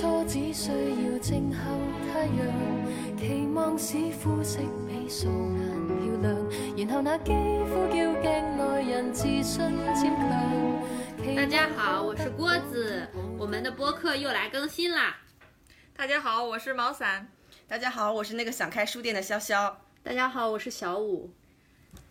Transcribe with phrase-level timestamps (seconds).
[0.00, 1.76] 初只需要静候
[2.12, 5.26] 太阳，期望使肤色比素
[5.56, 7.32] 颜漂亮，然后那肌
[7.64, 9.58] 肤叫镜内人自信
[9.96, 11.34] 渐强。
[11.34, 15.16] 大家好，我是郭子，我们的播客又来更新啦。
[15.96, 17.26] 大家好，我是毛伞。
[17.66, 19.74] 大家好，我是那个想开书店的潇潇。
[20.04, 21.32] 大家好，我是小五。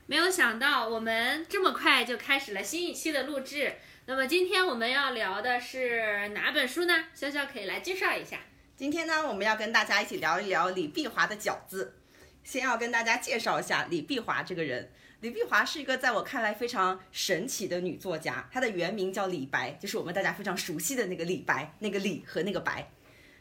[0.07, 3.75] 没有想到我们这么快就开始了新一期的录制。
[4.09, 6.93] 那么今天我们要聊的是哪本书呢？
[7.13, 8.39] 潇潇可以来介绍一下。
[8.77, 11.93] 今天呢，我们要跟大家一起聊一聊李碧华的饺子。
[12.41, 14.89] 先要跟大家介绍一下李碧华这个人。
[15.19, 22.89] 李碧华是一个在我看来非常神奇的女作家，她的原名叫李白，就是我们大家非常熟悉的那个李白，那个李和那个白。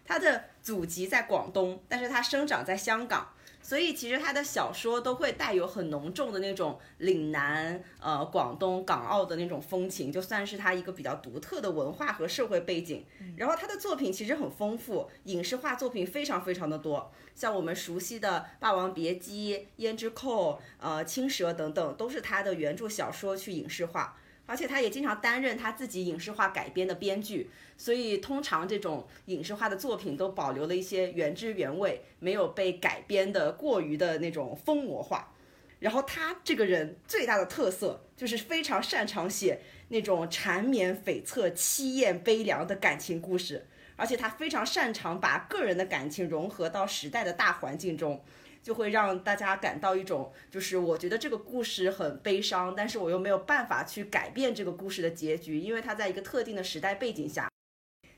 [0.04, 3.35] 她的祖籍在广东，但是她生长在香港，
[3.66, 13.04] 所以其实他的小说都会带有很浓重的那种岭南、呃广东、港澳的那种风情，就算是他一个比较独特的文化和社会背景。
[13.36, 24.16] 然后他的作品其实很丰富，影视化作品非常非常的多，像我们熟悉的《霸王别姬》《胭脂扣》、呃《青蛇》等等，都是他的原著小说去影视化。
[24.46, 35.32] 而且他也经常担任他自己影视化改编的编剧，所以通常这种影视化的作品都保留了一些原汁原味，没有被改编的过于的那种疯魔化。
[35.78, 48.24] 然后他这个人最大的特色就是非常擅长写那种缠绵悱恻、凄艳悲凉的感情故事，而且他非常擅长把个人的感情融合到时代的大环境中。
[48.66, 57.48] 就会让大家感到一种，就是我觉得这个故事很悲伤，但是我又没有办法去改变这个故事的结局，因为它在一个特定的时代背景下。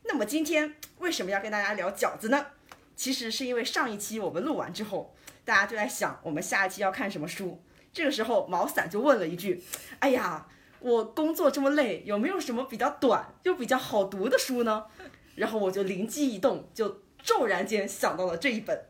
[0.05, 2.47] 那么今天为什么要跟大家聊饺子呢？
[2.97, 7.63] 其实是因为上一期我们录完之后，大家就在想我们下一期要看什么书。
[7.93, 9.63] 这个时候毛伞就问了一句
[10.01, 10.49] ：“哎呀，
[10.81, 14.87] 我工作这么累，有没有什么比较短又比较好读的书呢？”
[15.37, 18.88] 然后我就灵机一动，就骤然间想到了这一本。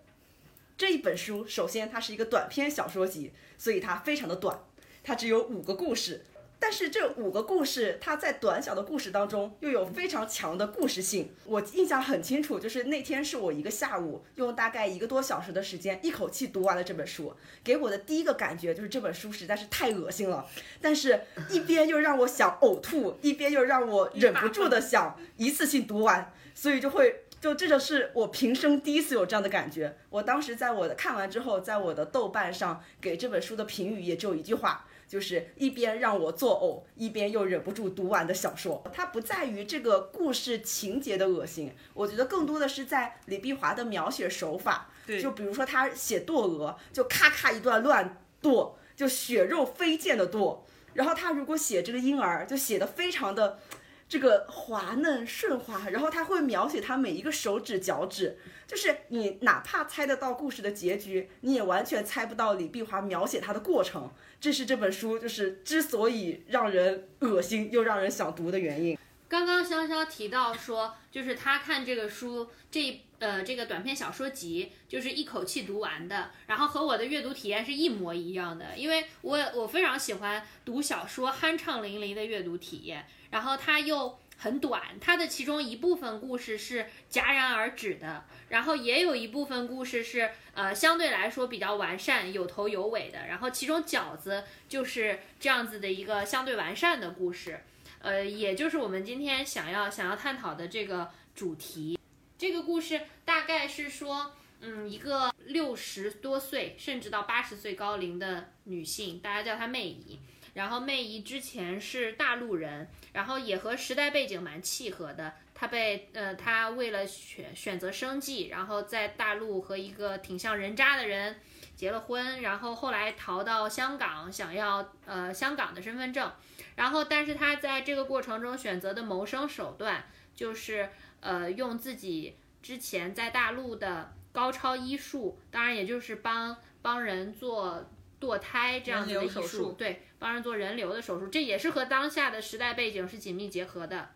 [0.79, 4.61] 这一本书，首先它是一个短篇小说集，所以它非常的短，
[5.03, 6.25] 它只有五个故事。
[6.61, 11.33] 但是这五个故事，它在短小的故事当中又有非常强的故事性。
[11.47, 17.35] 我印象很清楚，就是那天是我一个下午用大概一个多小时的时间，一口气读完了这本书。
[17.65, 20.47] 给我的第一个感觉就是这本书实在是太恶心了，
[20.81, 27.25] 但是一边又让我想呕吐，一边又让我忍不住的想一次性读完，所以就会。
[27.41, 29.97] 就这就是我平生第一次有这样的感觉。
[30.11, 38.83] 我当时在我的看完之后，在我的豆瓣上给这本书的评语也只有一句话，就是一边让我作呕，一边又忍不住读完的小说。
[38.93, 44.91] 它不在于这个故事情节的恶心，我觉得更多的是在李碧华的描写手法。
[45.07, 50.67] 对，就比如说他写堕鹅，就咔咔一段乱剁，就血肉飞溅的剁。
[50.95, 53.61] 然后他如果写这个婴儿，就写的非常的。
[54.09, 64.11] 这个滑嫩顺滑，然后他会描写他每一个手指脚趾，就是你哪怕猜得到故事的结局，你也完全猜不到李碧华描写他的过程。
[64.41, 68.97] 这是这本书就是之所以让人恶心又让人想读的原因。
[69.29, 83.05] 刚刚潇潇提到说，就是他看这个书，这呃这个短篇小说集就是一口气读完的，然后和我的阅读体验是一模一样的，因为我我非常喜欢读小说酣畅淋漓的阅读体验。
[83.31, 93.27] 然后它又很短，它的其中一部分故事是戛然而止的，然后也有一部分故事是呃相对来说比较完善、有头有尾的。
[93.27, 97.65] 然后其中饺子就是这样子的一个相对完善的故事，
[98.01, 101.99] 呃，也就是我们今天想要想要探讨的这个主题。
[102.37, 110.19] 这个故事大概是说，嗯，一个六十多岁甚至到八十岁高龄的女性，大家叫她媚姨。
[110.55, 115.35] 然后媚姨之前是大陆人，然后也和时代背景蛮契合的。
[115.55, 121.41] 她被呃，她为了选选择生计，然后在大陆和一个挺像人渣的人
[121.77, 126.33] 结了婚，然后后来逃到香港，想要呃香港的身份证。
[126.79, 130.05] 然后，但是他在这个过程中选择的谋生手段
[130.35, 130.89] 就是
[131.21, 137.85] 呃用自己之前在大陆的高超医术，当然也就是帮帮人做。
[138.21, 144.11] 堕胎这样子的手术，对，帮人做人流的手术，这也是和当下的时代背景是紧密结合的，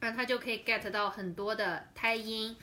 [0.00, 2.56] 那他就可以 get 到很多的胎音，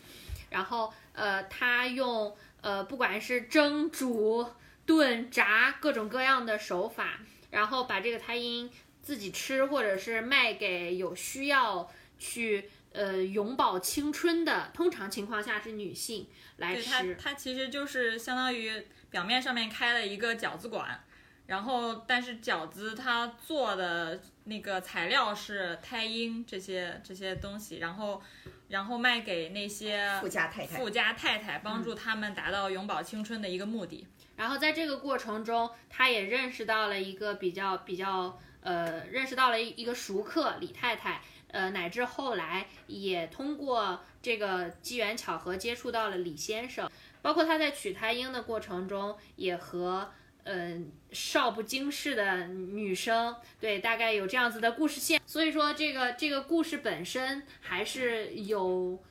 [0.50, 4.46] 然后呃，他用呃不管是蒸、煮、
[4.86, 7.22] 炖、炸各种各样的手法，
[7.52, 8.70] 然后把这个胎音
[9.06, 17.16] 自己吃，或者是卖给有需要去呃永葆青春的，通常情况下是女性来吃。
[17.16, 18.86] 它其实就是相当于。
[19.12, 21.02] 表面上面开了一个饺子馆，
[21.46, 28.22] 然后但是饺子它做的那个材料是胎婴这些这些东西，然后
[28.68, 34.06] 然后卖给那些富家太太富家太太，帮助他们达到永葆青春的一个目的。
[34.36, 46.90] 然后在这个过程中，他也认识到了一个比较比较呃，认识到了一个熟客李太太，呃，乃至后来也通过这个机缘巧合接触到了李先生，
[47.22, 50.12] 包括他在娶太英的过程中，也和
[50.46, 55.20] 嗯、少不经事的女生，对，大概有这样子的故事线。
[55.26, 59.04] 所以说，这个这个故事本身还是有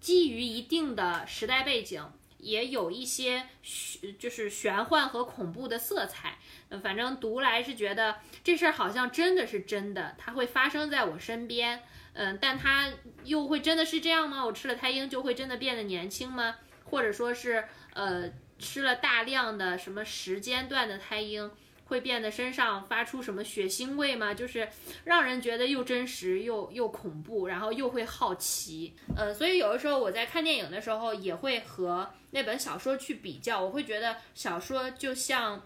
[0.00, 2.04] 基于一定的时代背景。
[2.40, 6.38] 也有一些玄就是玄幻和恐怖的色彩，
[6.68, 11.82] 呃，反正读来是觉得这事儿好像真的是真的，它会发生在我身边，
[12.14, 12.90] 嗯，但它
[13.24, 14.44] 又会真的是这样吗？
[14.44, 16.56] 我吃了胎婴就会真的变得年轻吗？
[16.84, 17.64] 或者说是
[17.94, 21.50] 呃吃了大量的什么时间段的胎婴？
[21.90, 24.32] 会变得身上发出什么血腥味吗？
[24.32, 24.68] 就是
[25.04, 28.94] 让人觉得又真实又又恐怖，然后又会好奇。
[29.16, 35.60] 呃，所以有的时候我在看电影的时候也会和那本小说去比较，我会觉得小说就像，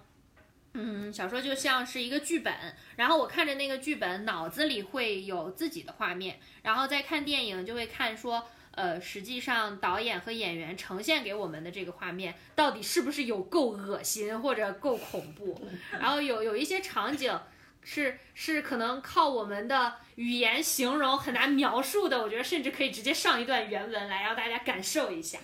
[0.73, 2.53] 嗯，小说就像是一个剧本，
[2.97, 8.49] 然后我看着那个剧本，脑子里会有自己的画面，然后再看电影就会看说。
[8.77, 15.69] 呃，实际上导演和演员呈现给我们的这个画面，到底是不是有够恶心或者够恐怖？
[15.93, 17.39] 然后有有一些场景
[17.83, 25.39] 是是可能靠我们的语言形容很难描述的，我觉得甚至可以直接上一段原文来让大家感受一下。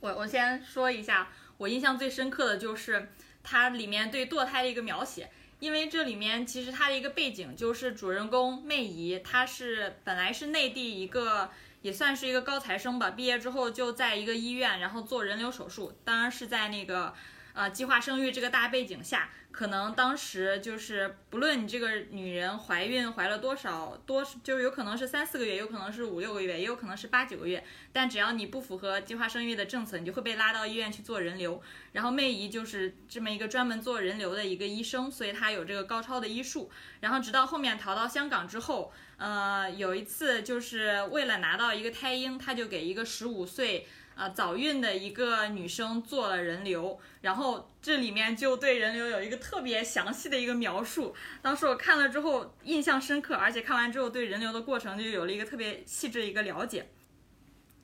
[0.00, 3.12] 我我先说一下，我印象最深刻的就是
[3.42, 5.30] 它里面对堕胎的一个描写。
[5.58, 11.50] 因为这里面其实它的一个背景就是主人公媚姨，她是本来是内地一个。
[11.82, 17.12] 也算是一个高材生吧，毕业之后就在一个医院，然后做人流手术，当然是在那个，
[17.52, 27.62] 呃，计划生育这个大背景下，可能当时就是不论你这个女人怀孕怀了多少多，就是有可能是三四个月，有可能是五六个月，也有可能是八九个月，
[27.92, 31.62] 但只要你不符合计划生育的政策，你就会被拉到医院去做人流。
[31.92, 36.70] 然后媚姨就是这么一个专门做人流的一个医生，所以她有这个高超的医术。
[37.00, 38.92] 然后直到后面逃到香港之后。
[39.18, 51.14] 呃，有一次就是为了拿到一个胎婴，他就给一个十五岁呃早孕的一个女生做了人流，然后这里面就对人流有一个特别详细的一个描述。
[51.40, 56.88] 当时我看了之后印象深刻，而且看完之后对人流的过程就有了一个特别细致的一个了解。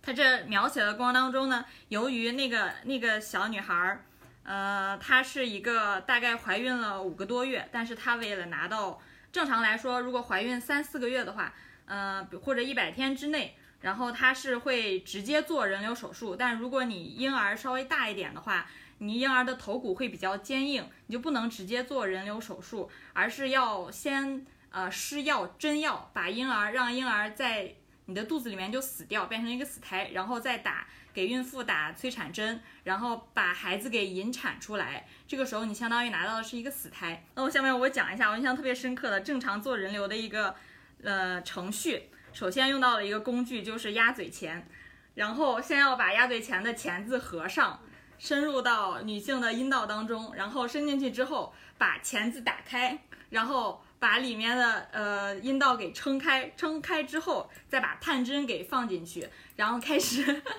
[0.01, 4.05] 他这描写的过程当中呢，由于那个那个小女孩儿，
[4.45, 11.53] 呃，她是一个大概怀孕了五个多月，但是她为了拿到正常来说，如果怀孕三四个月的话，
[11.85, 16.37] 呃，或者一百天之内，然后他是会直接做人流手术。
[16.37, 18.67] 但如果你婴儿稍微大一点的话，
[18.99, 27.75] 你婴儿的头骨会比较坚硬，你就不能直接做人流手术，而是要先呃施药针药，把婴儿让婴儿在
[28.07, 30.87] 你的肚子里面就死掉，变成一个死胎，然后再打。
[31.15, 35.05] 给孕妇打催产针，然后把孩子给引产出来。
[35.27, 37.25] 这个时候你相当于拿到的是一个死胎。
[37.35, 40.55] 那我下面我讲一下我印象特别深刻的正常做人流的一个
[41.03, 42.11] 呃程序。
[42.33, 44.69] 首先用到了一个工具，就是鸭嘴钳。
[45.15, 47.81] 然后先要把鸭嘴钳的钳子合上，
[48.19, 52.99] 深入到女性的阴道当中，然后伸进去之后把钳子打开，
[53.31, 60.43] 然后把里面的呃阴道给撑开，撑开之后再把探针给放进去， 然后开始。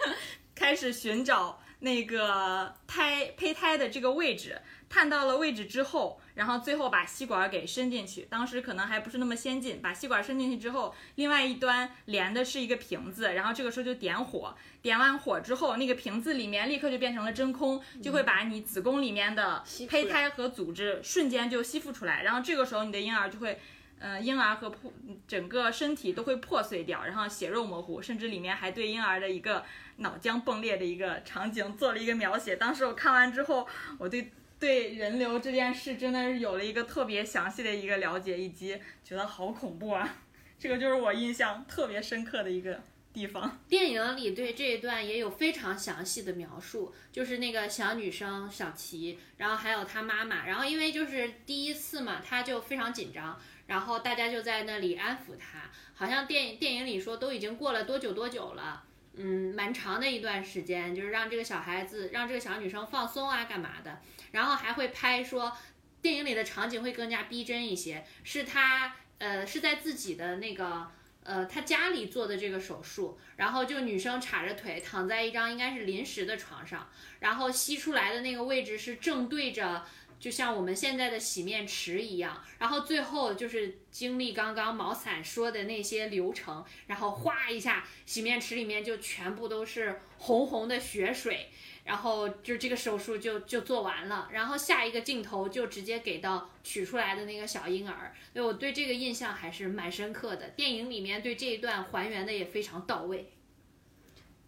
[0.55, 8.23] 开始寻找那个胎胚胎的这个位置，探到了位置之后，然后最后把吸管给伸进去。
[8.23, 23.59] 当时可能还不是那么先进，把吸管伸进去之后，另外一端连的是一个瓶子，然后这个时候就点火，点完火之后，那个瓶子里面立刻就变成了真空，就会把你子宫里面的胚胎和组织瞬间就吸附出来，然后这个时候你的婴儿就会。
[24.01, 24.93] 呃，婴儿和破
[25.27, 29.65] 整个身体都会破碎掉，然后血肉模糊，甚至里面还对婴儿的一个
[29.97, 32.55] 脑浆迸裂的一个场景做了一个描写。
[32.55, 33.67] 当时我看完之后，
[33.97, 40.17] 我对对人流这件事真的是有了一个特别详细的一个了解，以及觉得好恐怖啊！
[40.59, 42.81] 这个就是我印象特别深刻的一个
[43.13, 43.59] 地方。
[43.69, 53.39] 电影里对这一段也有非常详细的描述，就是那个小女生小琪，然后还有她妈妈，然后因为就是第一次嘛，她就非常紧张。
[53.67, 64.01] 然后大家就在那里安抚他，好像电电影里说都已经过了多久多久了，嗯，蛮长的一段时间，就是让这个小孩子，让这个小女生放松啊，干嘛的？
[64.31, 65.55] 然后还会拍说，
[66.01, 70.87] 电影里的场景会更加逼真一些，是他呃是在自己的那个
[71.23, 79.85] 呃他家里做的这个手术，然后就女生叉着腿躺在一张应该是临时的床上，然后吸出来的那个位置是正对着。
[80.19, 91.49] 就像我们现在的洗面池一样，然后最后就是经历刚刚毛伞说的那些流程，然后哗一下，洗面池里面就全部都是红红的血水。
[91.89, 100.49] 然后就这个手术就就做完了，然后下一个镜头就直接给到取出来的那个小婴儿，所以我对这个印象还是蛮深刻的。
[100.49, 103.31] 电影里面对这一段还原的也非常到位。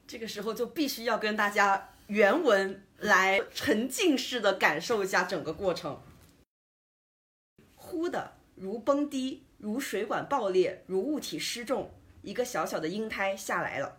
[0.05, 5.99] 这个时候就必须要跟大家原文来沉浸式的感受一下整个过程。
[7.75, 11.89] 忽的如崩堤，如水管爆裂，如物体失重，
[12.21, 13.97] 一个小小的婴胎下来了，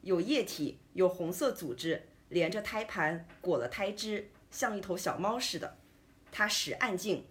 [0.00, 2.08] 有液体，有红色组织。
[2.28, 5.76] 连着胎盘裹了胎脂，像一头小猫似的。
[6.30, 7.24] 他使暗劲，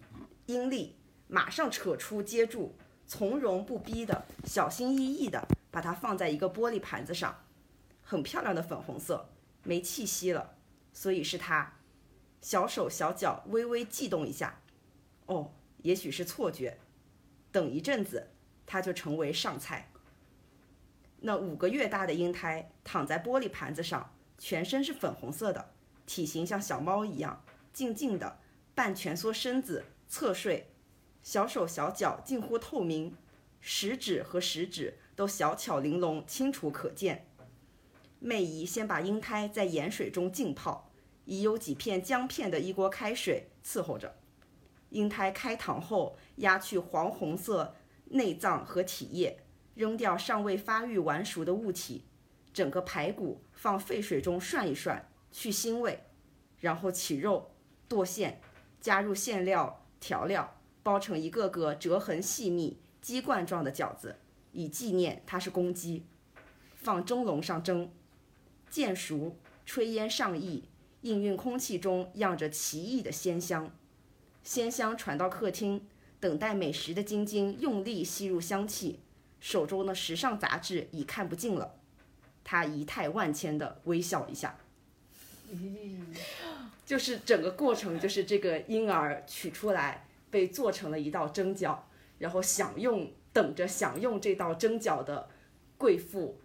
[0.46, 0.96] 阴力，
[1.28, 2.74] 马上扯出接住，
[3.06, 7.44] 从容不逼的，小心翼翼的把它放在一个玻璃盘子上，
[8.02, 9.30] 很漂亮的粉红色，
[9.62, 10.56] 没气息了，
[10.92, 11.74] 所以是他。
[12.40, 14.60] 小手小脚微微悸动一下，
[15.26, 15.52] 哦，
[15.82, 16.78] 也许是错觉。
[17.50, 18.30] 等一阵子，
[18.66, 19.90] 他就成为上菜。
[21.20, 24.12] 那五个月大的婴胎躺在玻璃盘子上。
[24.38, 25.72] 全身是粉红色的，
[26.06, 28.38] 体型像小猫一样，静静的
[28.74, 30.70] 半蜷缩身子侧睡，
[31.22, 33.16] 小手小脚近乎透明，
[33.60, 37.26] 食指和食指都小巧玲珑，清楚可见。
[38.20, 40.90] 媚姨先把婴胎在盐水中浸泡，
[41.24, 44.16] 已有几片姜片的一锅开水伺候着。
[44.90, 47.76] 婴胎开膛后，压去黄红色
[48.06, 49.40] 内脏和体液，
[49.74, 52.04] 扔掉尚未发育完熟的物体。
[52.58, 56.02] 整个排骨放沸水中涮一涮，去腥味，
[56.58, 57.52] 然后起肉，
[57.86, 58.40] 剁馅，
[58.80, 64.16] 加入馅料调料，包成一个个折痕细密、鸡冠状的饺子，
[64.50, 66.04] 以纪念它是公鸡。
[66.74, 67.92] 放蒸笼上蒸，
[68.68, 70.64] 见熟，炊烟上溢，
[71.04, 73.70] 氤氲空气中漾着奇异的鲜香。
[74.42, 75.86] 鲜香传到客厅，
[76.18, 78.98] 等待美食的晶晶用力吸入香气，
[79.38, 81.77] 手中的时尚杂志已看不进了。
[82.44, 84.56] 他仪态万千的微笑一下，
[86.86, 91.76] 就是整个过程，就是这个婴儿取出来，被做成了一道蒸饺，
[92.18, 95.28] 然后享用，等着享用这道蒸饺的
[95.76, 96.38] 贵妇，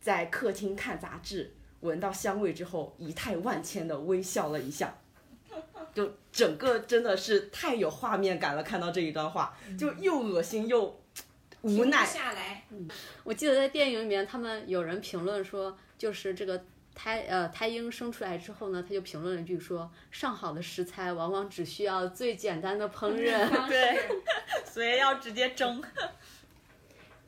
[0.00, 4.98] 在客厅看杂志，闻到香味之后，仪态万千的微笑了一下，
[5.92, 11.00] 就整个真的是太有画面感了，看到这一段话，就又恶心又。
[11.62, 12.88] 无奈下来，嗯，
[13.22, 23.96] 我记得在电影里面，他们有人评论说，就是这个胎呃胎婴生出来之后呢，他就评论了一句说，上好的食材往往只需要最简单的烹饪， 对，
[24.64, 25.80] 所以要直接蒸。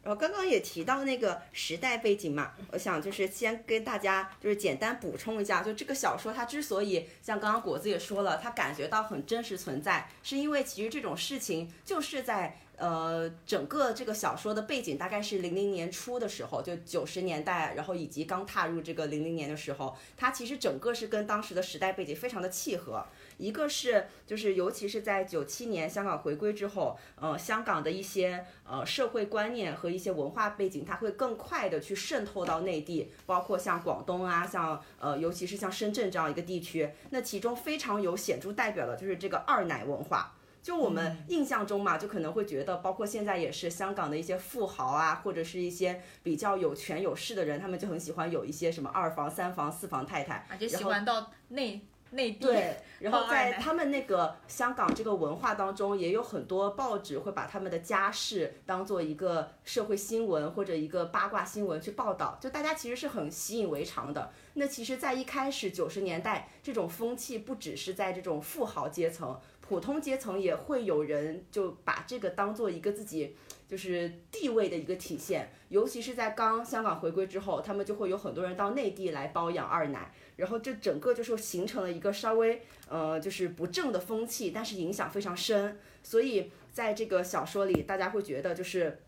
[0.03, 12.59] 然后刚刚也提到那个时代背景嘛，我想就是先跟大家就是简单补充一下，就这个小说它之所以像刚刚果子也说了，他感觉到很真实存在，是因为其实这种事情就是在。
[12.77, 23.07] 呃，整个这个小说的背景大概是零零年初的时候，就九十年代，然后以及刚踏入这个零零年的时候，它其实整个是跟当时的时代背景非常的契合。
[23.39, 40.35] 一个是就是尤其是在九七年香港回归之后，呃，香港的一些呃社会观念和一些文化背景，它会更快的去渗透到内地，包括像广东啊，像呃尤其是像深圳这样一个地区，那其中非常有显著代表的就是这个二奶文化。
[40.65, 52.47] 就我们印象中嘛，就可能会觉得，包括现在也是香港的一些富豪啊，或者是一些比较有权有势的人，他们就很喜欢有一些什么二房、三房、四房太太，而且喜欢到内内地。
[52.47, 64.31] 对，然后在他们那个香港这个文化当中，也有很多报纸会把他们的家事当做一个社会新闻或者一个八卦新闻去报道，就大家其实是很习以为常的。
[64.55, 69.39] 那其实，在一开始九十年代，这种风气不只是在这种富豪阶层。
[69.67, 73.35] 普通阶层也会有人就把这个当做一个自己
[73.67, 89.01] 就是地位的一个体现，尤其是在刚香港回归之后，他们就会有很多人到内地来包养二奶，然后这整个就是形成了一个稍微呃就是不正的风气，但是影响非常深，所以在这个小说里，大家会觉得就是。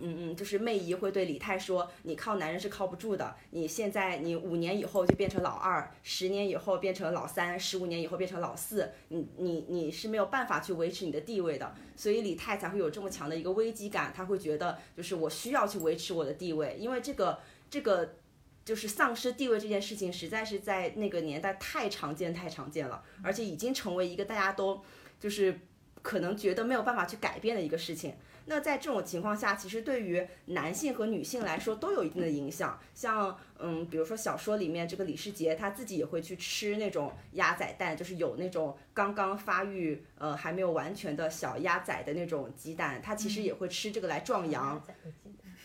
[0.00, 3.34] 嗯嗯，就是媚姨会对李泰说：“你靠男人是靠不住的。
[3.50, 11.74] 你现在你五年以后就变成老二，十年以后变成老三，十五年以后变成老四，你你你是没有办法去维持你的地位的。
[11.96, 17.38] 所以李泰才会有这么强的一个危机感，他会觉得就是我需要去维持我的地位，因为这个
[17.70, 18.14] 这个
[18.64, 24.82] 就是丧失地位这件事情，实在是在那个年代太常见太常见了，而且已经成为一个大家都
[25.18, 25.58] 就是。”
[26.04, 28.14] 可能觉得没有办法去改变的一个事情。
[28.46, 32.78] 那在这种情况下，其实对于男性和女性来说都有一定的影响。
[32.94, 44.82] 像嗯，比如说小说里面这个李世杰他自己也会去吃那种鸭仔蛋，就是有那种刚刚发育呃还没有完全的小鸭仔的那种鸡蛋，他其实也会吃这个来壮阳。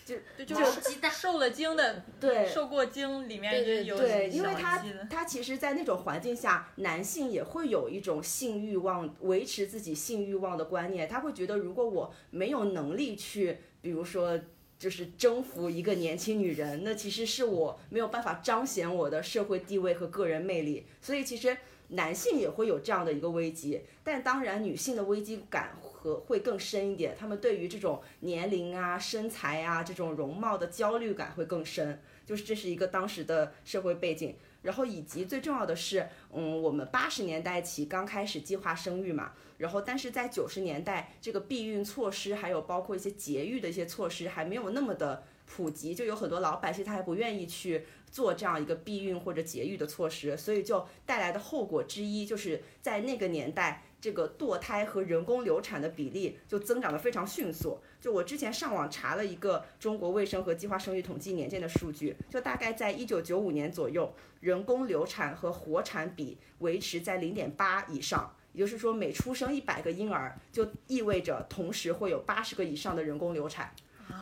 [0.10, 11.08] 就对，就是鸡蛋受了精的，对受过精里面有对，因为他他其实，在那种环境下，男性也会有一种性欲望，维持自己性欲望的观念。
[11.08, 14.40] 他会觉得，如果我没有能力去，比如说，
[14.80, 20.88] 就是征服一个年轻女人，那其实是我没有办法彰显我的社会地位和个人魅力。
[21.02, 21.56] 所以，其实
[21.90, 25.76] 男性也会有这样的一个危机，但当然，女性的危机感
[26.16, 27.16] 会更深一点。
[27.18, 32.02] 他们对于这种年龄啊、身材啊这种容貌的焦虑感会更深。
[32.26, 53.86] 就是这是一个当时的社会背景，然后以及最重要的是，嗯，我们八十年代起刚开始计划生育嘛，然后但是在九十年代，这个避孕措施还有包括一些节育的一些措施还没有那么的普及，就有很多老百姓他还不愿意去做这样一个避孕或者节育的措施，所以就带来的后果之一就是在那个年代。
[54.02, 57.80] 这个堕胎和人工流产的比例就增长得非常迅速。
[58.00, 73.74] 就我之前上网查了一个中国卫生和计划生育统计年鉴的数据，就大概在一九九五年左右，人工流产和活产比维持在零点八以上，也就是说每出生一百个婴儿，就意味着同时会有八十个以上的人工流产。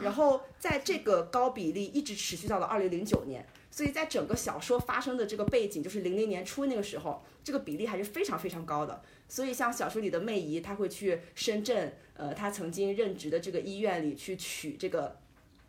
[0.01, 9.01] 然后在这个高比例一直持续到了二零零九年，所以在整个小说发生的这个背景，就是零零年初那个时候，这个比例还是非常非常高的。
[9.27, 15.17] 所以像小说里的媚姨，她会去深圳，呃，她曾经任职的这个医院里去取这个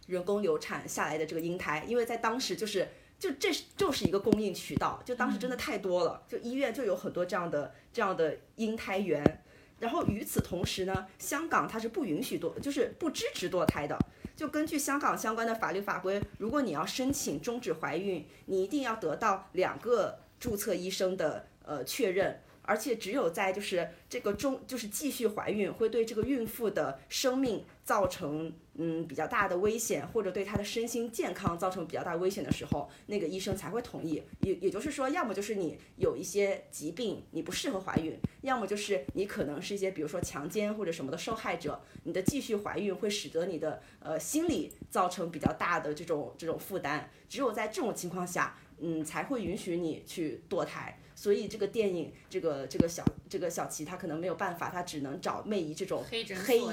[0.06, 2.88] 人工流产下来的这个婴胎，因为在当时就是
[3.18, 9.42] 就这是就是一个供应渠道，就当时真的太多了，就医院就有很多这样的这样的婴胎源。
[9.80, 13.98] 然后与此同时呢，香港它是不允许堕，就是不支持堕胎的。
[14.34, 22.40] 就根据香港相关的法律法规，如果你要申请终止怀孕，你一定要得到两个注册医生的呃确认。
[22.68, 34.22] 而且只有在就是这个中就是继续怀孕会对这个孕妇的生命造成嗯比较大的危险，或者对她的身心健康造成比较大危险的时候，那个医生才会同意。
[34.40, 47.10] 也也就是说，要么就是你有一些疾病你不适合怀孕，要么就是你可能是一些比如说强奸或者什么的受害者，你的继续怀孕会使得你的呃心理造成比较大的这种这种负担。
[47.30, 51.00] 只有在这种情况下，嗯才会允许你去堕胎。
[51.18, 56.22] 所以这个电影，这个这个小这个小齐他可能没有办法，他只能找媚姨这种黑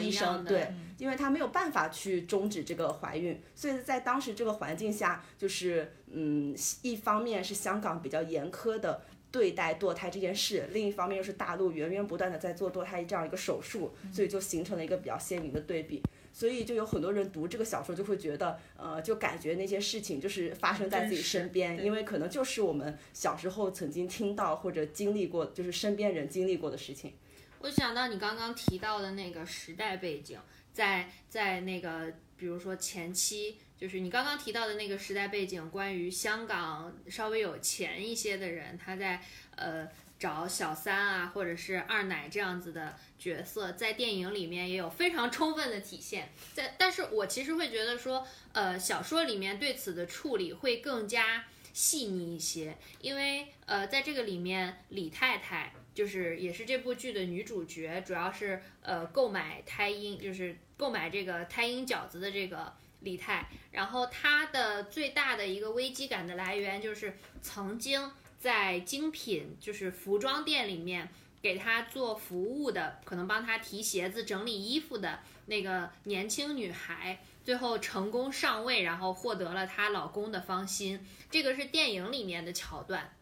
[0.04, 16.04] 医生，对，因为他没有办法去终止这个怀孕，所以在当时这个环境下，就是嗯，一方面是香港比较严苛的对待堕胎这件事，另一方面又是大陆源源不断的在做堕胎这样一个手术，所以就形成了一个比较鲜明的对比。
[16.36, 27.13] 所以就有很多人读这个小说，就会觉得，呃，就感觉那些事情就是发生在自己身边，因为可能就是我们小时候曾经听到或者经历过，就是身边人经历过的事情。
[27.60, 30.38] 我想到你刚刚提到的那个时代背景，
[30.74, 39.21] 在在那个比如说前期，就是你刚刚提到的那个时代背景，关于香港稍微有钱一些的人，他在
[39.56, 39.88] 呃
[40.26, 46.32] 找小三啊，或者是二奶这样子的角色，在电影里面也有非常充分的体现。
[46.56, 55.72] 在，但是我其实会觉得说，呃，小说里面对此的处理会更加细腻一些，因为呃，在这个里面，李太太。
[55.94, 68.12] 就是也是这部剧的女主角，主要是呃购买胎婴，就是购买这个胎婴饺子的这个李太，然后她的最大的一个危机感的来源就是曾经
[68.46, 71.10] 在精品就是服装店里面
[71.42, 81.04] 给他做服务的，可能帮他提鞋子、整理衣服的那个年轻女孩，最后成功上位，然后获得了她老公的芳心。
[81.32, 83.16] 这个是电影里面的桥段。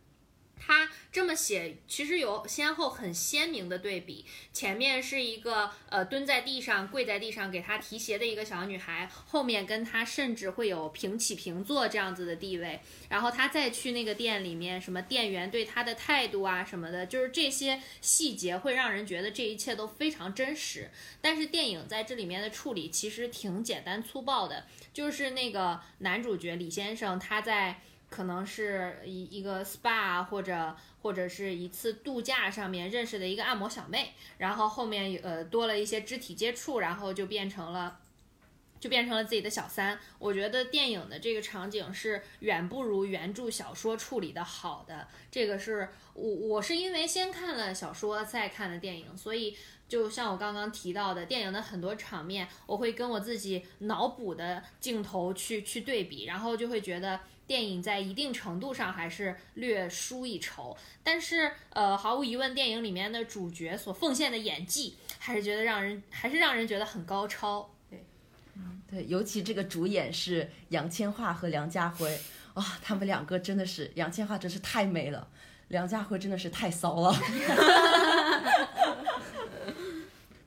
[0.66, 4.26] 他这么写，其实有先后很鲜明的对比。
[4.54, 12.80] 前面是一个呃蹲在地上、跪在地上给他提鞋的一个小女孩，后面跟他甚至会有平起平坐这样子的地位。
[13.10, 20.90] 然后他再去那个店里面，什么店员对他的态度啊什么的，就是这些细节会让人觉得这一切都非常真实。
[21.20, 27.82] 但是电影在这里面的处理其实挺简单粗暴的，就是那个男主角李先生他在。
[28.14, 38.00] 可能是一一个 SPA 或者或者是一次度假上面认识的一个按摩小妹，然后后面呃多了一些肢体接触，然后就变成了，
[38.80, 39.98] 就变成了自己的小三。
[40.20, 45.08] 我觉得电影的这个场景是远不如原著小说处理的好的。
[45.32, 49.58] 这个是我我是因为先看了小说再看的电影，所以
[49.90, 57.20] 就像我刚刚提到的，电影的很多场面，我会跟我自己脑补的镜头去去对比，然后就会觉得。
[57.46, 67.70] 电影在一定程度上还是略输一筹，但是呃，毫无疑问，电影里面的主角所奉献的演技，还是觉得让人还是让人觉得很高超。
[67.90, 68.06] 对，
[68.90, 72.18] 对，尤其这个主演是杨千嬅和梁家辉，
[72.54, 75.28] 哇、他们两个真的是，杨千嬅真是太美了，
[75.68, 77.14] 梁家辉真的是太骚了。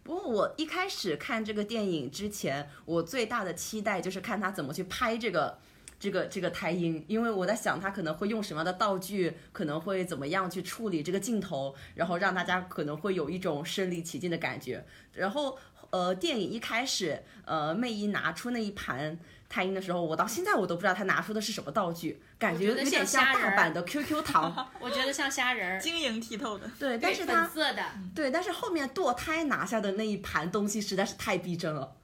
[0.02, 5.58] 不过我一开始看这个电影之前，我最大的期待就是看他怎么去拍这个。
[6.06, 14.86] 这个这个胎音，因为我在想他可能会用什么样的道具，可能会怎么样去处理这个镜头，然后让大家可能会有一种身临其境的感觉。
[15.14, 15.58] 然后
[15.90, 24.70] 呃，电影一开始，呃，魅一拿出那一盘胎音的时候，我到现在我都不知道他拿出的是什么道具，感觉有点像大版的 QQ 糖。
[24.78, 26.70] 我觉得像虾仁儿，晶莹剔透的。
[26.78, 27.82] 对，但是它粉色的，
[28.14, 31.96] 对，但是后面堕胎拿下的那一盘东西实在是太逼真了。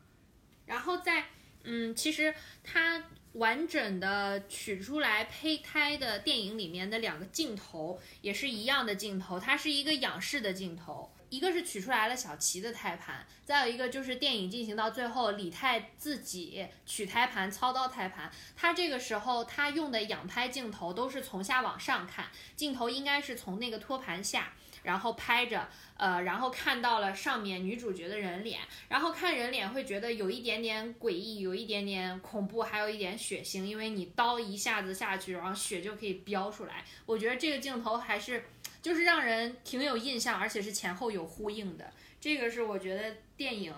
[0.66, 1.26] 然后在
[1.64, 2.34] 嗯，其实
[2.64, 11.12] 它完整的取出来胚胎的电影里面的两个镜头也是一样的镜头，它是一个仰视的镜头。
[11.30, 18.30] 一个是取出来了小齐的胎盘，再有一个就是电影进行到最后，李泰自己取胎盘、操刀胎盘。
[18.54, 36.84] 他这个时候他用的仰拍镜头都是从下往上看，镜头应该是从那个托盘下，然后拍着，呃，然后看到了上面女主角的人脸，然后看人脸会觉得有一点点诡异，有一点点恐怖，还有一点血腥，因为你刀一下子下去，然后血就可以飙出来。
[37.06, 38.44] 我觉得这个镜头还是
[38.80, 41.92] 就是让人挺有印象，而且是前后有呼应的。
[42.20, 43.74] 这个是我觉得电影。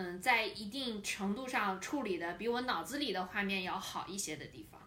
[0.00, 4.80] 嗯，在一定程度上处理的比我脑子里的画面要好一些的地方。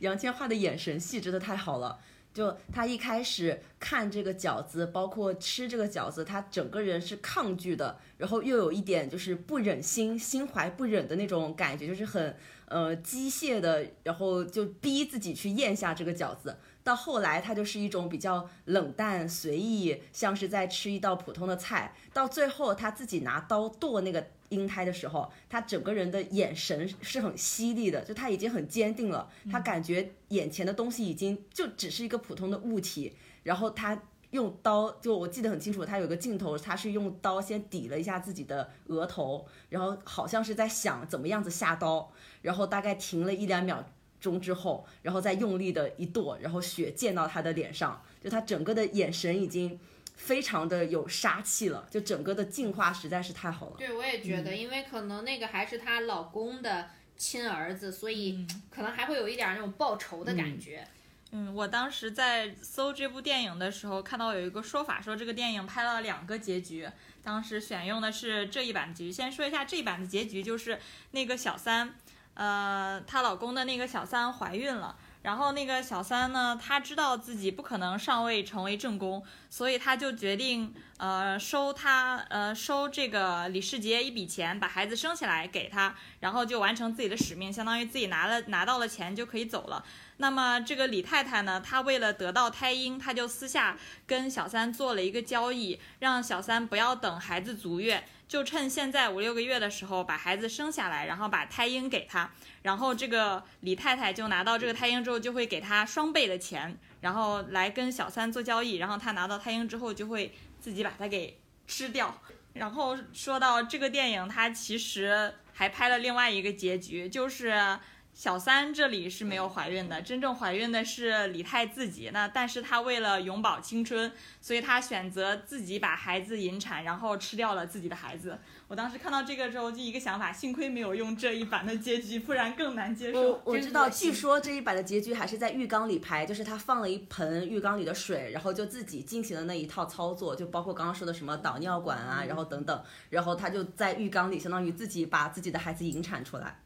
[0.00, 2.00] 杨千嬅的眼神戏真的太好了。
[2.34, 16.56] 就她一开始看这个饺子，包括吃这个饺子，他整个人是抗拒的，然后又有一点就是不忍心、心怀不忍的那种感觉，就是很呃机械的，然后就逼自己去咽下这个饺子。
[16.84, 21.94] 到后来，他就是一种比较冷淡随意，像是在吃一道普通的菜。
[22.12, 34.02] 到最后，他自己拿刀剁那个婴胎的时候，他整个人的眼神是很犀利的，就他已经很坚定了，他感觉眼前的东西已经就只是一个普通的物体，然后他。
[34.32, 43.84] 用刀，就我记得很清楚，他有个镜头，他是用刀先抵了一下自己的额头，然后好像是在想怎么样子下刀，然后大概停了一两秒
[44.18, 49.78] 钟之后，然后再用力的一剁，然后血溅到他的脸上，就他整个的眼神已经
[50.14, 53.76] 非常的有杀气了，就整个的进化实在是太好了。
[53.76, 60.78] 对，我也觉得，因为可能那个还是她老公的亲儿子，所以可能还会有一点那种报仇的感觉。
[60.78, 60.88] 嗯，
[61.34, 66.86] 嗯我当时在搜这部电影的时候，看到有一个说法，说这个电影拍了两个结局。
[67.22, 69.12] 当时选用的是这一版的结局。
[69.12, 70.78] 先说一下这一版的结局，就是
[71.12, 71.94] 那个小三，
[72.34, 74.94] 呃，她老公的那个小三怀孕了。
[75.22, 89.84] 然后那个小三呢，她知道自己不可能上位成为正宫，所以她就决定，呃，收她，呃，收这个李世杰一笔钱，把孩子生下来给他，然后就完成自己的使命，相当于自己拿了拿到了钱就可以走了。
[90.22, 102.30] 那么这个李太太呢，她为了得到胎婴，她就私下跟小三做了一个交易，让小三不要等孩子足月，就趁现在五六个月的时候把孩子生下来，然后把胎婴给他，
[102.62, 112.16] 然后这个李太太就拿到这个胎婴之后，就会给他双倍的钱，然后来跟小三做交易，然后他拿到胎婴之后就会自己把它给吃掉。
[112.52, 117.80] 然后说到这个电影，它其实还拍了另外一个结局，就是。
[118.12, 122.10] 小三这里是没有怀孕的，真正怀孕的是李泰自己。
[122.12, 128.38] 那但是她为了永葆青春，所以她选择自己把孩子引产，然后吃掉了自己的孩子。
[128.68, 133.40] 我当时看到这个之后，就一个想法，幸亏没有用这一版的结局，不然更难接受。
[133.44, 146.60] 我知道，据说这一版的结局还是在浴缸里拍，就是他放了一盆浴缸里的水，然后就自己进行了那一套操作，就包括刚刚说的什么导尿管啊，然后等等，然后他就在浴缸里相当于自己把自己的孩子引产出来。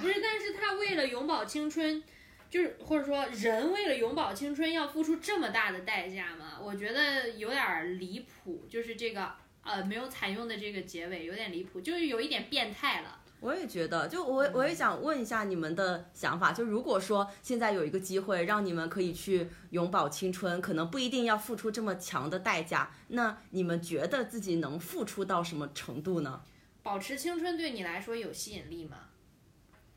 [0.00, 2.02] 不是，但是他为了永葆青春，
[2.50, 6.58] 就是或者说人为了永葆青春要付出这么大的代价吗？
[6.62, 13.20] 我觉得有点儿离谱，就是这个呃没有采用的这个结尾有点离谱，就是有一点变态了。
[13.40, 26.40] 我也觉得，就我我也想问一下你们的想法，就如果说现在有一个机会让你们可以去永葆青春，可能不一定要付出这么强的代价，那你们觉得自己能付出到什么程度呢？
[26.82, 28.96] 保持青春对你来说有吸引力吗？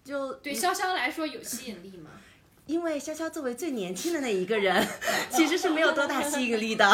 [0.07, 2.11] 就对潇潇来说有吸引力吗？
[2.65, 4.87] 因为潇潇作为最年轻的那一个人，
[5.29, 6.85] 其实是没有多大吸引力的。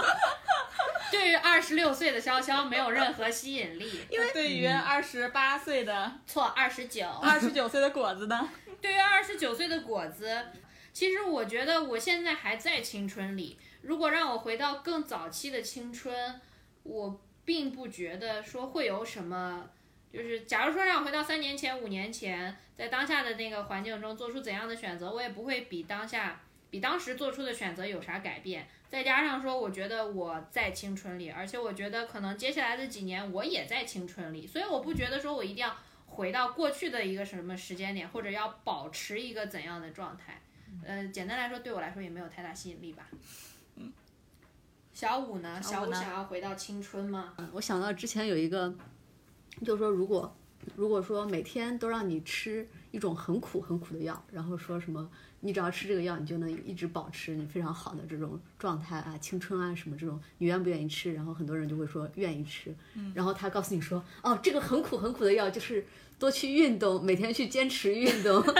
[1.12, 4.00] 对于二十六岁的潇潇没有任何吸引力。
[4.10, 7.06] 因为对于二十八岁的、错，二十九。
[7.22, 8.48] 二十九岁的果子呢？
[8.80, 10.46] 对于二十九岁的果子，
[10.94, 13.58] 其实我觉得我现在还在青春里。
[13.82, 16.40] 如果让我回到更早期的青春，
[16.82, 19.68] 我并不觉得说会有什么。
[20.12, 26.40] 就是假如说让我回到三年前、五年前，在当下的那个环境中做出怎样的选择，我也不会比当下、
[26.70, 28.66] 比当时做出的选择有啥改变。
[28.88, 40.40] 再加上说，我觉得我在青春里，而且我觉得可能接下来的几年我也在青春里，所以我不觉得说我一定要回到过去的一个什么时间点，或者要保持一个怎样的状态。
[40.84, 43.08] 呃，简单来说，对我来说也没有太大吸引力吧。
[43.74, 43.92] 嗯
[44.92, 45.60] 小五呢？
[45.62, 47.34] 小五想要回到青春吗？
[47.52, 48.72] 我想到之前有一个，
[49.64, 50.34] 就是说如果
[50.74, 55.08] 如果说每天都让你吃一种很苦很苦的药，然后说什么
[55.40, 61.14] 你只要吃这个药，你就能一直保持你非常好的这种状态啊、青春啊什么这种，你愿不愿意吃？
[61.14, 62.74] 然后很多人就会说愿意吃。
[63.14, 65.86] 然后他告诉你说，哦，这个很苦很苦的药就是
[66.18, 68.42] 多去运动，每天去坚持运动。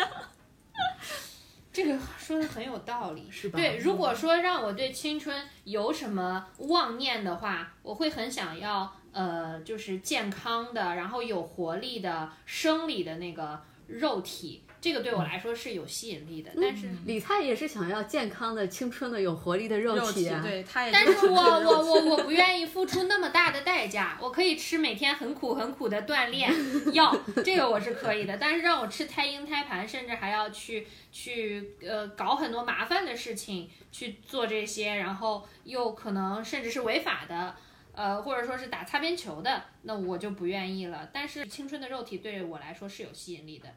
[1.72, 16.50] 这个说的很有道理，是吧对，如果说让我对青春有什么妄念的话，我会很想要，呃，就是健康的，然后有活力的生理的那个肉体，这个对我来说是有吸引力的。
[16.60, 20.42] 但是，李灿也是想要健康的、青春的、有活力的肉肉体体啊。
[20.42, 26.52] 对，他也但是我我我我不愿意付出那么大的代价，我可以吃每天很苦很苦的锻炼
[26.92, 28.36] 药，这个我是可以的。
[28.36, 37.54] 但是让我吃胎婴胎盘，甚至还要去去呃搞很多麻烦的事情去做这些，然后又可能甚至是违法的，
[37.96, 41.10] 呃或者说是打擦边球的，那我就不愿意了。
[41.12, 43.68] 但是青春的肉体对我来说是有吸引力的，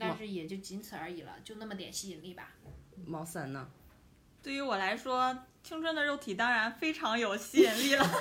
[0.00, 2.48] 但是也就仅此而已了，就那么点吸引力吧。
[3.06, 3.68] 毛三呢？
[4.42, 8.04] 对于我来说，青春的肉体当然非常有吸引力了。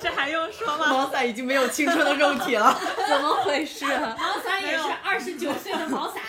[0.00, 0.88] 这还用说吗？
[0.88, 2.76] 毛三已经没有青春的肉体了。
[3.08, 4.14] 怎么回事啊？
[4.18, 6.20] 毛伞也是二十九岁的毛伞。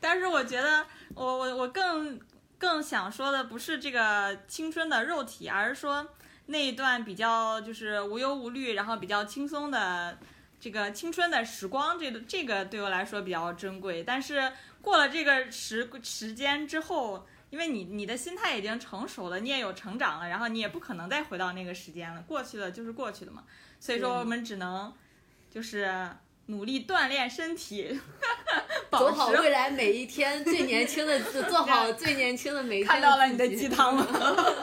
[0.00, 2.18] 但是我觉得，我我我更
[2.60, 6.06] 更想说的不是这个青春的肉体，而是说
[6.46, 10.18] 那一段比较就是无忧无虑，然后比较轻松的
[10.60, 14.04] 这个青春的时光，这个这个对我来说比较珍贵。
[14.04, 23.44] 但是过了这个时时间之后，因为你你的心态已经成熟了，你也有成长了，然后你也不可能再回到那个时间了，过去了就是过去的嘛。
[23.78, 24.92] 所以说我们只能
[25.50, 26.10] 就是
[26.50, 27.98] 努力锻炼身体，
[28.90, 32.88] 保走好持未来每一天最年轻的，做好最年轻的每一天。
[32.88, 34.54] 看到了你的鸡，汤了。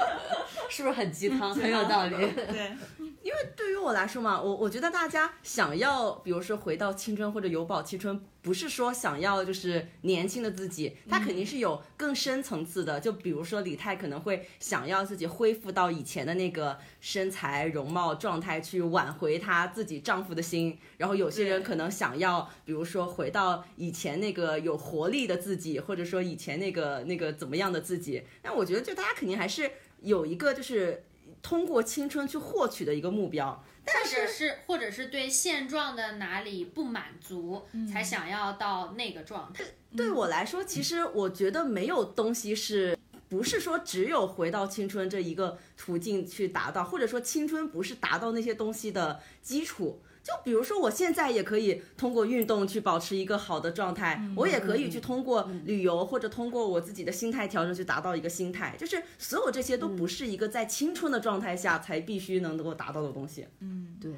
[0.69, 1.53] 是不是很鸡汤？
[1.53, 2.15] 很有道理。
[2.15, 2.71] 对，
[3.23, 12.99] 因为对于我来说嘛，我我觉得大家想要，比如说回到青春或者永葆青春，不是说想要就是年轻的自己，他肯定是有更深层次的。
[12.99, 20.77] 就比如说李泰可能会想要自己恢复到以前的那个身材、容貌状态，去挽回她自己丈夫的心。
[20.97, 28.23] 然后有些人可能想要，比如说回到以前那个有活力的自己，或者说以前那个那个怎么样的自己。
[28.43, 29.69] 那我觉得，就大家肯定还是
[30.01, 31.03] 有一个就是
[31.41, 33.63] 通过青春去获取的一个目标。
[33.85, 39.63] 或者是或者是对现状的哪里不满足，才想要到那个状态。
[39.95, 42.97] 对我来说，其实我觉得没有东西是。
[43.29, 50.01] 不是说只有回到青春这一个途径去达到，或者说青春不是达到那些东西的基础。
[50.27, 58.75] 就比如说，我现在也可以通过运动去保持一个好的状态，我也可以去通过旅游或者通过我自己的心态调整去达到一个心态。
[58.77, 63.47] 就是所有这些都不是一个在青春的状态下才必须能够达到的东西。
[63.61, 64.11] 嗯对，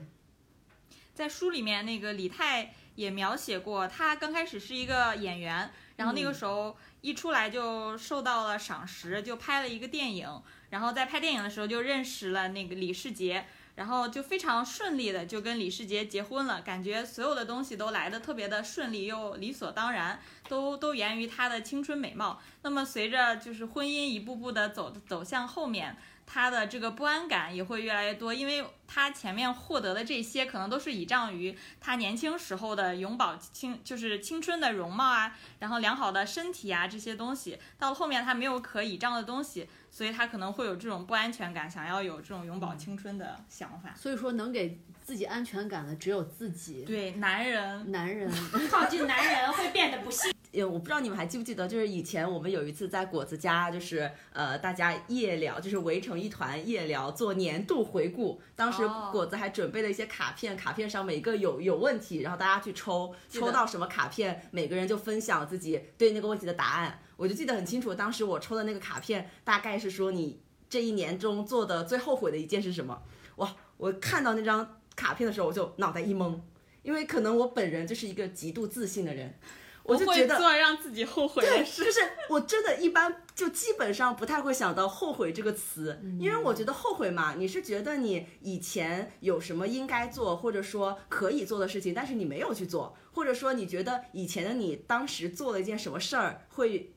[1.14, 10.28] 在书里面，那个李泰也描写过，他刚开始是一个演员，然后那个时候一出来就受到了赏识，就拍了一个电影，
[10.72, 13.46] 然后在拍电影的时候就认识了那个李世杰。
[13.80, 22.42] 然后就非常顺利的就跟李世杰结婚了，感觉所有的东西都来的特别的顺利又理所当然，都都源于他的青春美貌。
[22.62, 25.96] 那么随着就是婚姻一步步的走走向后面，
[26.32, 43.96] 他的这个不安感也会越来越多，因为他前面获得的这些可能都是倚仗于他年轻时候的永葆青，就是青春的容貌啊，然后良好的身体啊这些东西，到了后面他没有可倚仗的东西，所以他可能会有这种不安全感，想要有这种永葆青春的想法。
[43.96, 46.84] 所以说能给自己安全感的只有自己。
[46.84, 48.32] 对，男人男人，
[48.70, 50.32] 靠近男人会变得不幸。
[50.52, 58.42] 呃，我不知道你们还记不记得，就是以前我们有一次在果子家，就是呃，大家夜聊，就是围成一团夜聊，做年度回顾。
[58.56, 67.00] 当时哦果子还准备了一些卡片，卡片上每个有有问题，然后大家去抽，抽到什么卡片，每个人就分享自己对那个问题的答案。
[67.16, 73.02] 我就记得很清楚，当时我抽的那个卡片大概是说你这一年中做的最后悔的一件是什么？
[73.36, 76.40] 哇，我看到那张卡片的时候，我就脑袋一懵，
[76.82, 79.38] 因为可能我本人就是一个极度自信的人，
[79.84, 81.84] 我就不觉得会做让自己后悔的对，事。
[81.84, 96.94] 就是我真的一般就基本上不太会想到后悔这个词，因为我觉得后悔嘛，你是觉得你以前有什么应该做或者说可以做的事情，但是你没有去做，或者说你觉得以前的你当时做了一件什么事儿，会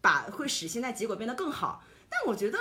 [0.00, 1.82] 把会使现在结果变得更好。
[2.08, 2.58] 但我觉得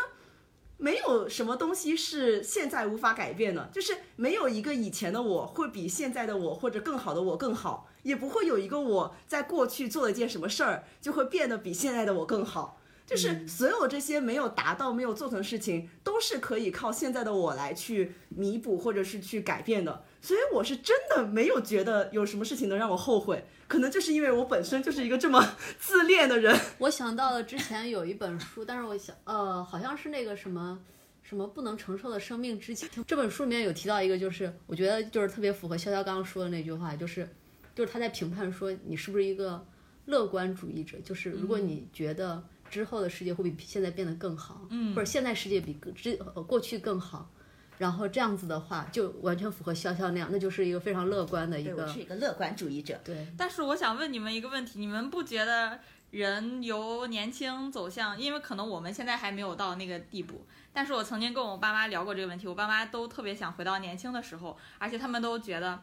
[0.78, 12.82] 没有什么东西是现在无法改变的，就是没有一个以前的我会比现在的我或者更好的我更好，也不会有一个我在过去做了一件什么事儿就会变得比现在的我更好。
[13.06, 20.04] 就是所有这些没有达到、没有做成的事情，都是可以靠现在的我来去弥补或者是去改变的。
[20.22, 26.60] 所以我是真的没有觉得有什么事情能让我后悔，可能就是因为我本身就是一个这么 自恋的人。
[26.80, 30.80] 我想到了之前有一本书，但是我想，呃，好像是那个什么
[31.22, 32.90] 什么不能承受的生命之轻。
[33.06, 37.30] 这本书里面有提到一个，就是我觉得就是特别符合潇潇刚刚说的那句话，就是
[37.76, 39.64] 就是他在评判说你是不是一个
[40.06, 42.44] 乐观主义者，就是如果你觉得
[42.76, 47.32] 之后的世界会比现在变得更好，嗯，或者现在世界比之呃过去更好。
[47.78, 53.00] 然后这样子的话，就完全符合潇潇那样，那就是一个非常乐观的一个我是一个乐观主义者。
[53.06, 53.26] 对。
[53.38, 55.80] 但是我想问你们一个问题：你们不觉得
[56.12, 65.82] 人由年轻走向，因为可能我们现在还没有到那个地步，但是我曾经跟我爸妈聊过这个问题，我爸妈都特别想回到年轻的时候，而且他们都觉得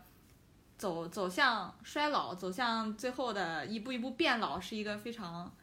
[0.78, 5.54] 走走向衰老，走向最后的一步一步变老是一个非常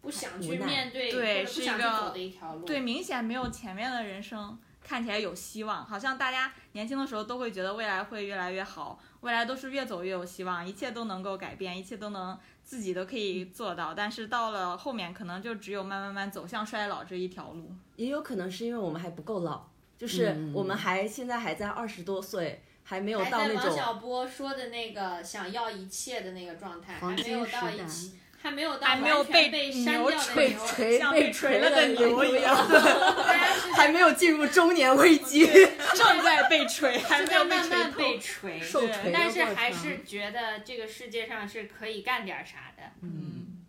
[0.00, 2.64] 不想去面对，对是一个想去走的一条路。
[2.64, 13.92] 对，明显没有前面的人生看起来有希望，好像大家年轻的时候都会觉得未来会越来越好，未来都是越走越有希望，一切都能够改变，一切都能自己都可以做到。
[13.92, 17.70] 但是到了后面，可能就只有慢慢慢走向衰老这一条路。
[17.96, 32.56] 也有可能是因为我们还不够老，就是我们还现在还在二十多岁，还没有到那种王小波说的那个想要一切的那个状态，还没有到一起，还没有到还没有被被删牛掉像被被锤了的的牛一样，
[33.76, 35.46] 还没有进入中年危机。
[35.94, 37.92] 正在被锤，还没有被在慢慢。
[37.92, 42.82] 被锤，受对锤但是还是觉得这个世界上是可以干点啥的。
[43.02, 43.62] 嗯，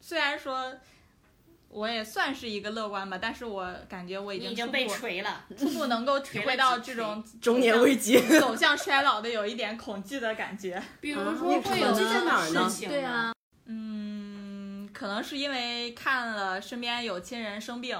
[0.00, 0.74] 虽然说。
[1.72, 10.82] 我也算是一个乐观吧，但是我感觉我已经被步锤了，初步能够体会到这种 中年危机，走向衰老的有一点恐惧的感觉。
[11.00, 13.34] 比如啊说会有恐惧在哪儿呢什么事情对啊，嗯，
[15.00, 17.98] 可能是因为看了身边有亲人生病，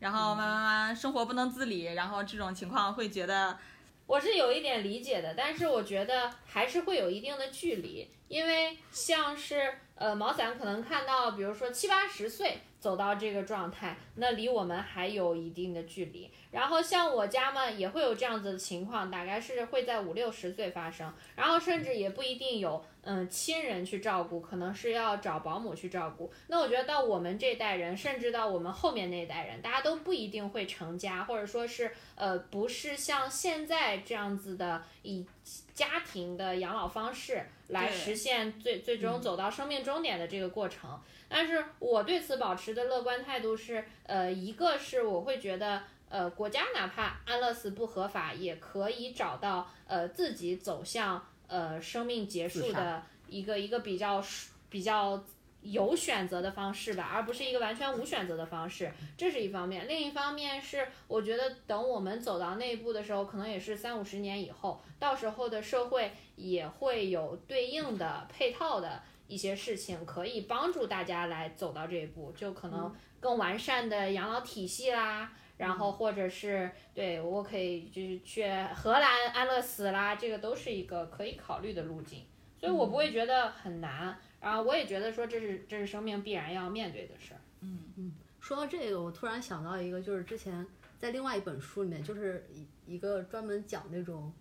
[0.00, 3.58] 然后慢慢慢生活不能自理，然后这种情况会觉得，
[4.04, 16.28] 我是有一点理解的，但是我觉得还是会有一定的距离，因为像是呃毛伞可能看到，比如说七八十岁走到这个状态，那离我们还有一定的距离。
[16.50, 26.32] 然后像我家嘛，也会有这样子的情况，大概是会在五六十岁发生，然后甚至也不一定有嗯亲人去照顾，可能是要找保姆去照顾。
[26.48, 35.24] 那我觉得到我们这代人，甚至到我们后面那代人，大家都不一定会成家，或者说是呃不是像现在这样子的以
[35.72, 41.00] 家庭的养老方式来实现最最终走到生命终点的这个过程。
[41.32, 45.82] 但是我对此保持的乐观态度是，呃，一个是我会觉得。
[46.12, 54.22] 呃，国家哪怕安乐死不合法，也可以找到呃自己走向呃生命结束的一个一个比较
[54.68, 55.24] 比较
[55.62, 58.92] 有选择的方式吧，而不是一个完全无选择的方式。
[59.16, 75.32] 这是一方面，另一方面是我觉得等我们走到那一步的时候，可能也是三五十年以后，到时候的社会也会有对应的配套的一些事情，可以帮助大家来走到这一步，就可能更完善的养老体系啦。
[75.58, 82.24] 然后或者是对我可以就是去荷兰安乐死啦，这个都是一个可以考虑的路径，
[82.58, 84.18] 所以我不会觉得很难。
[84.40, 87.40] 然后我也觉得说这是这是生命必然要面对的事儿。
[87.60, 90.66] 嗯嗯说到这个，我突然想到一个，就是之前
[90.98, 94.32] 在另外一本书里面，就是一一个专门讲那种，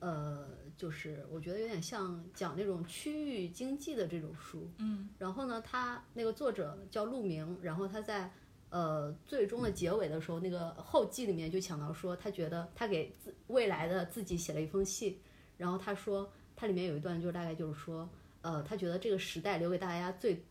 [0.00, 4.70] 呃，就是我觉得有点像讲那种区域经济的这种书。
[4.78, 8.30] 嗯，然后呢，他那个作者叫陆明，然后他在
[8.70, 15.18] 呃最终的结尾的时候，那个后记里面就讲到说，他觉得他给自未来的自己写了一封信，
[15.56, 18.08] 然后他说他里面有一段就是大概就是说，
[18.42, 20.44] 呃，他觉得这个时代留给大家最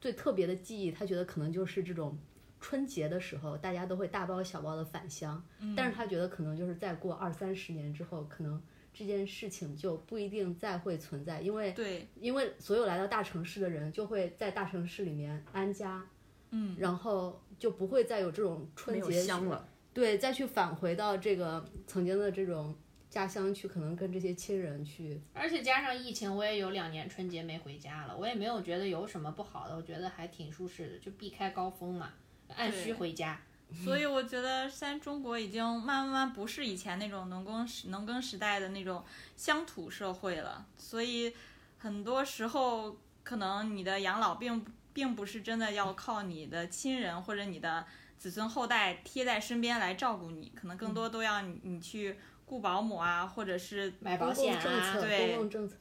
[0.00, 2.18] 最特别的记忆，他觉得可能就是这种
[2.60, 5.44] 春节的时候，大家都会大包小包的返乡。
[5.76, 8.60] 但是他觉得可能就是再过二三十年之后，可能
[8.98, 16.02] 这件事情就不一定再会存在，因为对，因为所有来到大城市的人就会在大城市里面安家，
[16.50, 19.68] 嗯，然后就不会再有这种春节香了。
[19.92, 22.74] 对，再去返回到这个曾经的这种
[23.10, 25.20] 家乡去，可能跟这些亲人去。
[25.34, 32.14] 而且加上疫情，我也有两年春节没回家了，我也没有觉得有什么不好的，我觉得还挺舒适的，就避开高峰嘛，
[32.48, 33.38] 按需回家。
[33.84, 39.04] 所以我觉得现在中国已经慢慢慢不是以前那种农耕时农耕时代的那种
[39.36, 41.34] 乡土社会了，所以
[41.78, 47.84] 很多时候可能你的养老并并不是真的要靠你的亲人或者你的
[48.16, 55.76] 子孙后代贴在身边来照顾你，可能更多都要你你去雇保姆啊，或者是买保险啊，政策，对公共政策，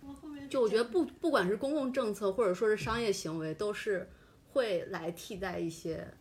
[0.49, 4.09] 就我觉得不不管是公共政策或者说是商业行为，都是
[4.51, 6.11] 会来替代一些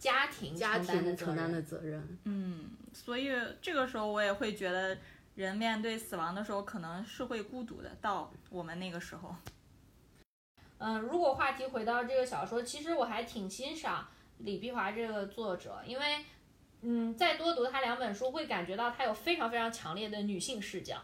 [0.00, 2.18] 家庭家承担的庭承担的责任。
[2.24, 3.30] 嗯，所以
[3.60, 4.96] 这个时候我也会觉得，
[5.34, 7.90] 人面对死亡的时候可能是会孤独的。
[8.00, 9.36] 到我们那个时候，
[10.78, 16.24] 嗯，如果话题回到这个小说，其实我还挺欣赏李碧华这个作者，因为，
[16.80, 20.96] 嗯，再多读他两本书，会感觉到他有非常非常强烈的女性视角。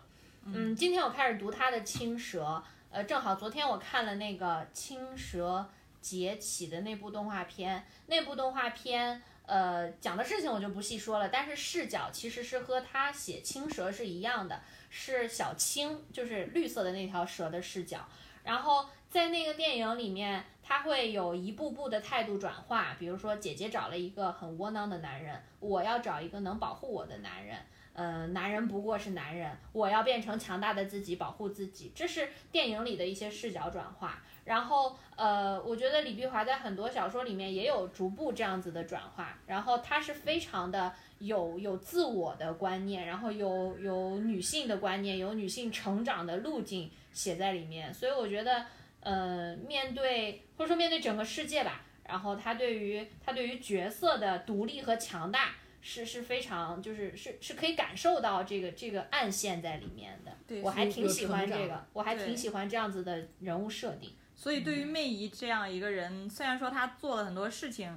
[0.44, 2.44] 嗯，今天我开始读他的《青蛇》，
[2.90, 5.68] 呃，正好昨天我看了那个《青蛇
[6.06, 9.20] 劫起》的那部动画片，那部动画片。
[9.44, 18.06] 呃，讲的事情我就不细说了，但是视角其实是和他写青蛇是一样的，是小青，就是绿色的那条蛇的视角。
[18.44, 27.56] 然后在那个电影里面，他会有一步步的态度转化，比如说姐姐找了一个很窝囊的男人，我要找一个能保护我的男人。
[27.96, 34.22] 呃，男人不过是男人，我要变成强大的自己，保护自己，这是电影里的一些视角转化。
[34.44, 39.38] 然后，呃，我觉得李碧华在很多小说里面也有逐步这样子的转化。
[39.46, 47.94] 然后她是非常的有有自我的观念，然后有有女性的观念，有女性成长的路径写在里面。
[47.94, 48.66] 所以我觉得，
[49.00, 55.54] 呃，面对或者说面对整个世界吧，然后她对于她对于角色的独立和强大。
[55.88, 60.36] 是是非常，就是是是可以感受到这个这个暗线在里面的。
[60.44, 64.10] 对我还挺喜欢这个，我还挺喜欢这样子的人物设定。
[64.34, 67.96] 所以对于媚姨这样一个人，虽然说她做了很多事情，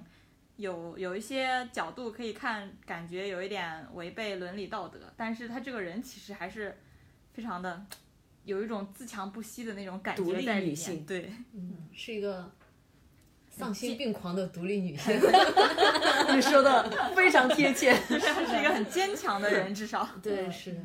[0.57, 6.77] 有有一些角度可以看，感觉有一点违背伦理道德，但是她这个人其实还是
[7.33, 7.83] 非常的
[8.45, 11.05] 有一种自强不息的那种感觉在里面。
[11.07, 12.51] 对， 嗯，是一个
[13.60, 15.14] 丧心病狂的独立女性。
[16.34, 17.93] 你说的非常贴切。
[18.10, 20.07] 就是是一个很坚强的人，至少。
[20.24, 20.80] 对，是的。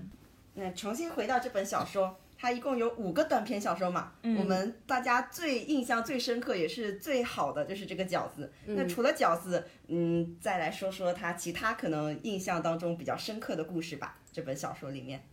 [0.54, 4.12] 那重新回到这本小说，它一共有五个短篇小说嘛。
[4.22, 8.52] 嗯我们大家最印象最深刻也是最好的就是这个饺子。
[8.66, 14.18] 那除了饺子，嗯，再来说说它其他可能印象当中比较深刻的故事吧。
[14.32, 15.24] 这本小说里面，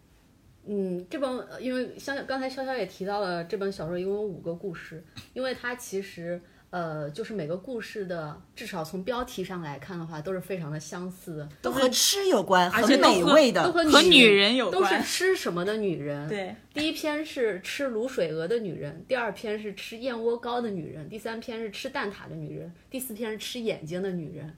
[0.66, 6.39] 嗯，这本呃因为潇潇刚才潇潇也提到了，这本小说一共有五个故事，因为它其实
[6.72, 13.72] 呃就是每个故事的至少从标题上来看的话，都是非常的相似的，都和吃有关，而且美味的都。
[13.72, 16.28] 和和女女人有关都是吃什么的女人。
[16.30, 24.55] 对，第一篇是吃卤水鹅的女人，第二篇是吃燕窝糕的女人，第三篇是吃蛋挞的女人，第四篇是吃眼睛的女人，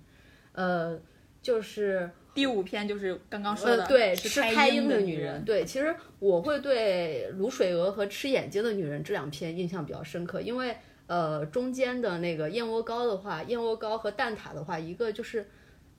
[0.54, 1.00] 呃，
[1.42, 5.44] 就是第五篇就是刚刚说的，呃，对，是吃开婴的女人。
[5.44, 10.76] 对，其实我会对卤水鹅和吃眼睛的女人这两篇印象比较深刻，因为
[11.14, 15.46] 呃，中间的那个燕窝糕的话，燕窝糕和蛋挞的话，一个就是。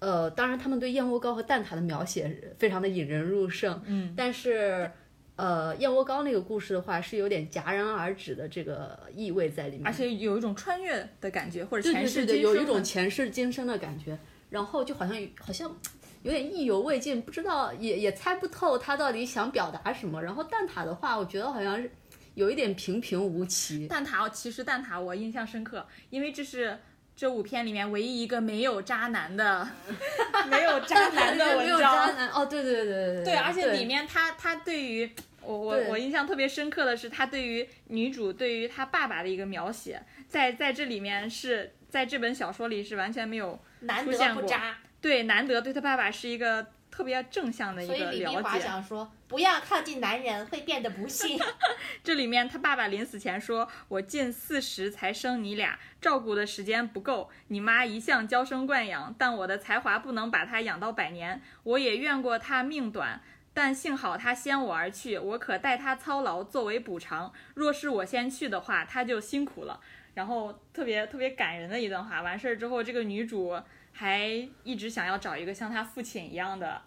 [0.00, 4.90] 呃，当然，他们对燕窝糕和蛋挞的描写非常的引人入胜，嗯，但是，
[5.36, 14.18] 呃，燕窝糕那个故事的话，是有点戛然而止的这个意味在里面，而且有一种穿越的感觉，或者前世对对对，有一种前世今生的感觉，
[14.50, 15.74] 然后就好像好像
[16.22, 20.22] 有点意犹未尽，不知道也也猜不透他到底想表达什么。
[20.22, 21.90] 然后蛋挞的话，我觉得好像是
[22.34, 23.86] 有一点平平无奇。
[23.86, 26.78] 蛋挞，其实蛋挞我印象深刻，因为这是
[27.16, 29.68] 这五篇里面唯一一个没有渣男的，
[30.50, 32.06] 没有渣男的 没有文章。
[32.08, 32.28] 渣男。
[32.30, 35.10] 哦，对对对对对对，而且里面他他对于
[35.40, 44.42] 我我我印象特别深刻的是，他对于女主对于他爸爸的一个描写，在在这里面是在这本小说里是完全没有难出现过。
[44.42, 48.60] 得不渣，对难得对他爸爸是一个特别正向的一所以个李碧华了解。
[48.60, 51.36] 想说，不要靠近男人，会变得不幸。
[52.04, 57.28] 这里面他爸爸临死前说：“我近四十才生你俩，照顾的时间不够。
[57.48, 61.42] 你妈一向娇生惯养，但我的才华不能把她养到百年。
[61.64, 63.20] 我也怨过她命短，
[63.52, 67.32] 但幸好他先我而去，我可代他操劳作为补偿。
[67.54, 69.80] 若是我先去的话，他就辛苦了。
[70.14, 72.22] 然后特别特别感人的一段话。
[72.22, 73.60] 完事儿之后，这个女主
[73.94, 74.26] 还
[74.62, 76.82] 一直想要找一个像她父亲一样的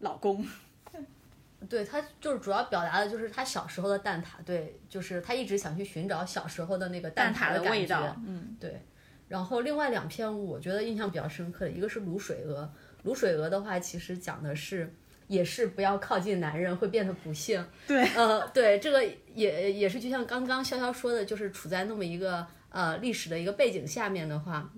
[0.00, 0.44] 老公。
[1.68, 8.80] 对他就是主要表达的就是他小时候的蛋挞，对，就是他一直想去寻找小时候的那个蛋挞的味道，嗯，对。
[9.26, 12.70] 然后另外两篇我觉得印象比较深刻的，一个是卤水鹅。
[13.04, 14.94] 卤水鹅的话，其实讲的是
[15.26, 17.66] 也是不要靠近男人会变得不幸。
[17.86, 19.02] 对，呃，对，这个
[19.34, 24.70] 也也是就像刚刚潇潇说的，就是处在那么一个呃历史的一个背景下面的话，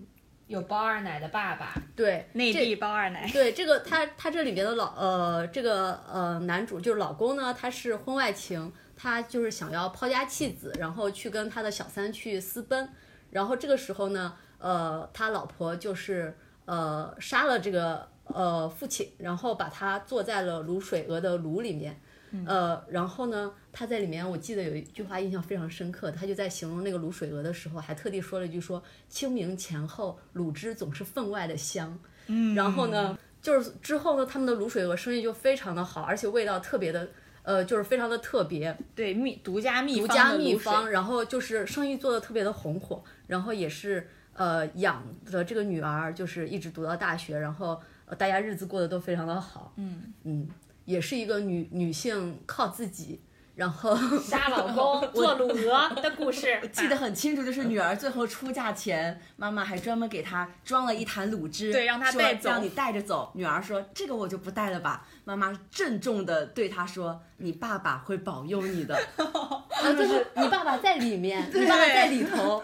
[0.49, 3.31] 有包二奶的爸爸，对，这内地包二奶。
[3.33, 12.89] 对这个他他这里边的老呃这个呃男主就是老公呢，他是婚外情，他就是想要抛家弃子，然后去跟他的小三去私奔，
[13.31, 22.01] 然后这个时候呢，呃他老婆就是呃杀了这个呃父亲，然后把他坐在了卤水鹅的炉里面。
[22.47, 31.99] 呃，然后呢，他在里面，我记得有一句话印象非常深刻，他就在形容那个卤水鹅的时候，还特地说了一句说清明前后卤汁总是分外的香。
[32.27, 37.09] 嗯，然后呢，就是之后呢，他们的卤水鹅生意就非常的好，而且味道特别的，
[37.43, 50.13] 呃，就是非常的特别，对秘独家秘独家秘方，然后就是生意做的特别的红火，然后也是呃养的这个女儿就是一直读到大学，然后呃大家日子过得都非常的好，嗯。
[50.25, 50.47] 嗯，
[50.89, 53.21] 也是一个女女性靠自己，
[53.57, 56.59] 然后杀老公 做卤鹅的故事。
[56.73, 63.31] 记得很清楚，就是女儿最后出嫁前，妈妈还专门给她装了一坛卤汁，对让她带走让你带着走。
[63.35, 68.97] 女儿说：“这个我就不带了吧。”妈妈郑重的对她说：“你爸爸会保佑你的。
[69.19, 72.63] 啊，就是你爸爸在里面，你爸爸在里头，”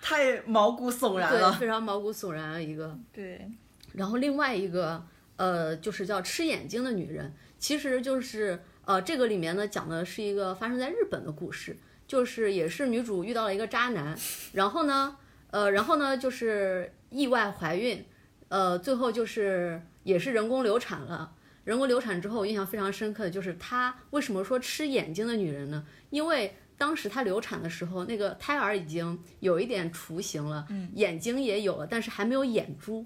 [0.00, 1.52] 太毛骨悚然对，了。
[1.52, 2.98] 非常毛骨悚然的一个。
[3.12, 3.46] 对，
[3.92, 5.04] 然后另外一个
[5.36, 11.76] 呃，就是叫吃眼睛的女人，其实就是呃，这个里面呢讲的是一个发生在日本的故事，
[12.06, 14.16] 就是也是女主遇到了一个渣男，
[14.52, 15.16] 然后呢，
[15.50, 18.04] 呃，然后呢就是意外怀孕，
[18.48, 21.32] 呃，最后就是也是人工流产了。
[21.64, 25.84] 人工流产之后，我印象非常深刻的就是她为什么说吃眼睛的女人呢？
[26.10, 33.04] 因为当时她流产的时候，那个胎儿已经有一点雏形了，眼睛也有了，但是还没有眼珠，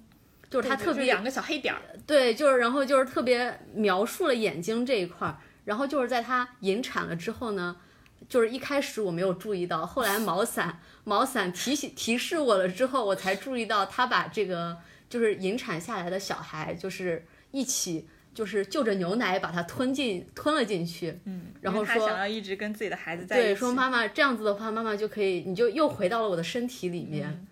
[0.50, 7.76] 就是他特别两个小黑点儿，对，就是然后就是特别描述了眼睛这一块儿，然后就是在他引产了之后呢，
[8.28, 14.76] 就是一开始我没有注意到，后来毛伞毛伞提醒提示我了之后，我才注意到他把这个
[15.08, 27.46] 就是引产下来的小孩就是一起就是就着牛奶把它吞进吞了进去，嗯，然后说想要一直跟自己的孩子在一起，对，说妈妈这样子的话，妈妈就可以你就又回到了我的身体里面，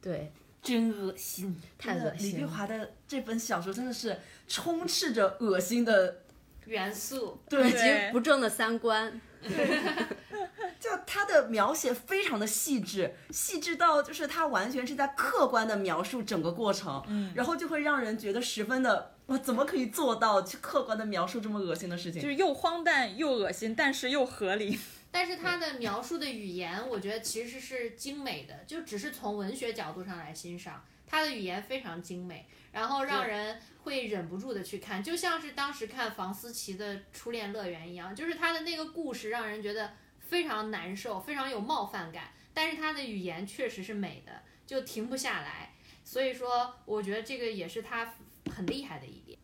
[0.00, 0.32] 对，
[0.62, 1.60] 真恶心！
[1.76, 2.44] 太恶李碧。
[2.44, 6.22] 华的这本小说真的是充斥着恶心的，
[6.66, 7.78] 元素对以及
[8.12, 9.20] 不正的三观，
[10.78, 22.22] 就他的描写非常的细致，细致到就是他完全是在客观的描述整个过程，嗯，然后就会让人觉得十分的，我怎么可以做到去客观的描述这么恶心的事情？
[22.22, 24.78] 就是又荒诞又恶心，但是又合理。
[25.12, 48.14] 但是他的描述的语言，我觉得其实是精美的，就只是从文学角度上来欣赏，他的语言非常精美，然后让人会忍不住的去看，就像是当时看房思琪的《初恋乐园》一样，就是他的那个故事让人觉得非常难受，非常有冒犯感，但是他的语言确实是美的，就停不下来，所以说我觉得这个也是他
[48.50, 49.38] 很厉害的一点。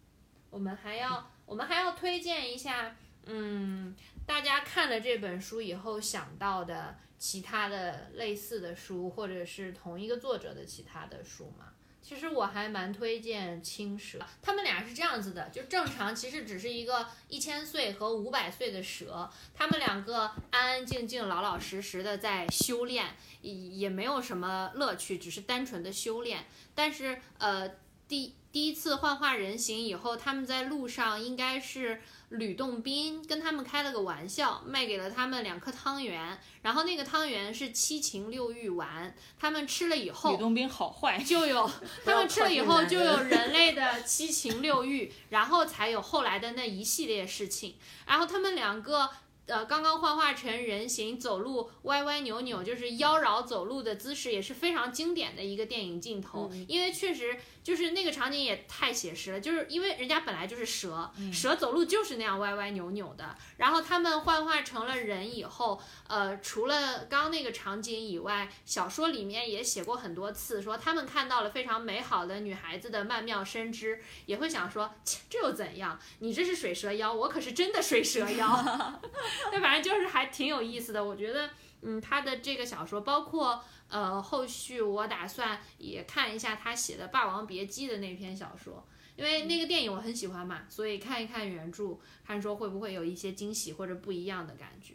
[0.50, 2.96] 我们还要，我们还要推荐一下，
[3.26, 3.94] 嗯，
[4.28, 11.72] 大家看了这本书以后想到的其他的类似的书，或者是同一个作者的其他的书吗？
[12.02, 23.06] 其实我还蛮推荐青蛇，他们俩是这样子的，就正常其实只是一个一千岁和五百岁的蛇，他们两个安安静静、老老实实的在修炼，
[23.40, 26.44] 也也没有什么乐趣，只是单纯的修炼。
[26.74, 27.66] 但是呃，
[28.08, 32.00] 第第一次幻化人形以后，他们在路上应该是
[32.30, 41.70] 吕洞宾跟他们开了个玩笑，卖给了他们两颗汤圆，然后那个汤圆是七情六欲丸，他们吃了以后，吕洞宾好坏，就有
[42.04, 47.74] 他们吃了以后就有人类的七情六欲，然后才有后来的那一系列事情。
[48.06, 49.10] 然后他们两个
[49.46, 56.50] 呃，刚刚幻化成人形走路歪歪扭扭，就是妖娆走路的姿势，也是非常经典的一个电影镜头。
[56.66, 57.34] 因为确实
[57.68, 63.36] 就是那个场景也太写实了，就是因为人家本来就是蛇，蛇走路就是那样歪歪扭扭的。
[63.58, 76.00] 然后他们幻化成了人以后，呃，除了刚刚那个场景以外，小说里面也写过很多次，说他们看到了非常美好的女孩子的曼妙身姿，也会想说，切这又怎样？
[76.20, 78.48] 你这是水蛇腰，我可是真的水蛇腰。
[79.52, 81.50] 那反正就是还挺有意思的，我觉得，
[81.82, 88.86] 嗯，他的这个小说，包括呃后续，我打算也看一下他写的《霸王别姬》的那篇小说，
[89.16, 94.94] 因为那个电影我很喜欢嘛，所以看一看原著，看说会不会有一些惊喜或者不一样的感觉。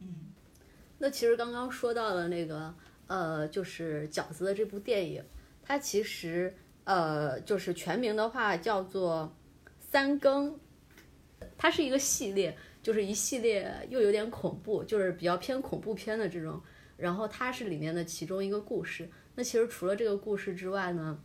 [0.00, 0.32] 嗯
[0.98, 2.74] 那其实刚刚说到的那个，
[3.06, 5.24] 呃，就是饺子的这部电影，
[5.62, 9.34] 它其实呃就是全名的话叫做
[9.80, 10.58] 三更，
[11.56, 12.56] 它是一个系列。
[12.82, 16.62] 就是一系列又有点恐怖，就是比较偏恐怖片的这种。
[16.96, 19.08] 然后它是里面的其中一个故事。
[19.34, 21.18] 那其实除了这个故事之外呢，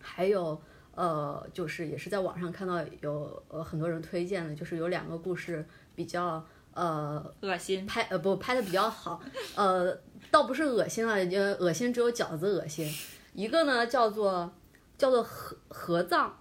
[0.00, 0.60] 还有
[0.92, 6.44] 呃，就是也是在网上看到有呃很多人推荐的，就是有两个故事比较
[6.74, 9.20] 呃恶心，拍呃不拍的比较好，
[9.54, 9.96] 呃
[10.30, 12.86] 倒不是恶心了，就恶心只有饺子恶心。
[13.32, 14.52] 一个呢叫做
[14.96, 16.32] 叫做合合葬，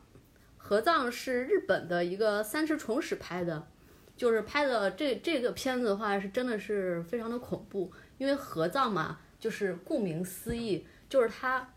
[0.57, 3.67] 合葬是日本的一个三十重史拍的。
[4.17, 11.69] 就是拍的这这个片子的话，是真的是非常的恐怖，因为合葬嘛，就是顾名思义，就是它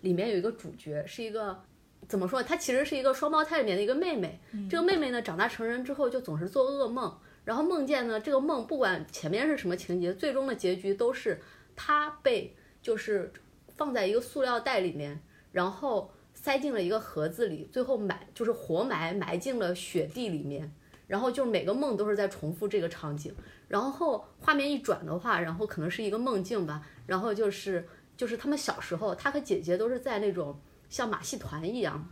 [0.00, 1.60] 里面有一个主角是一个
[2.06, 2.42] 怎么说？
[2.42, 4.40] 她其实是一个双胞胎里面的一个妹妹。
[4.70, 11.40] 这个妹妹呢，长大成人之后就总是做噩梦，然后梦见呢，这个梦不管前面是什么情节，最终的结局都是
[11.76, 13.32] 她被就是
[13.76, 15.20] 放在一个塑料袋里面，
[15.52, 20.72] 然后塞进了一个盒子里，最后埋就是活埋埋进了雪地里面。
[21.08, 23.34] 然后就是每个梦都是在重复这个场景，
[23.66, 32.06] 然后画面一转的话，然后可能是一个梦境吧，然后就是就是他们小时候，他和姐姐都是在那种像马戏团一样，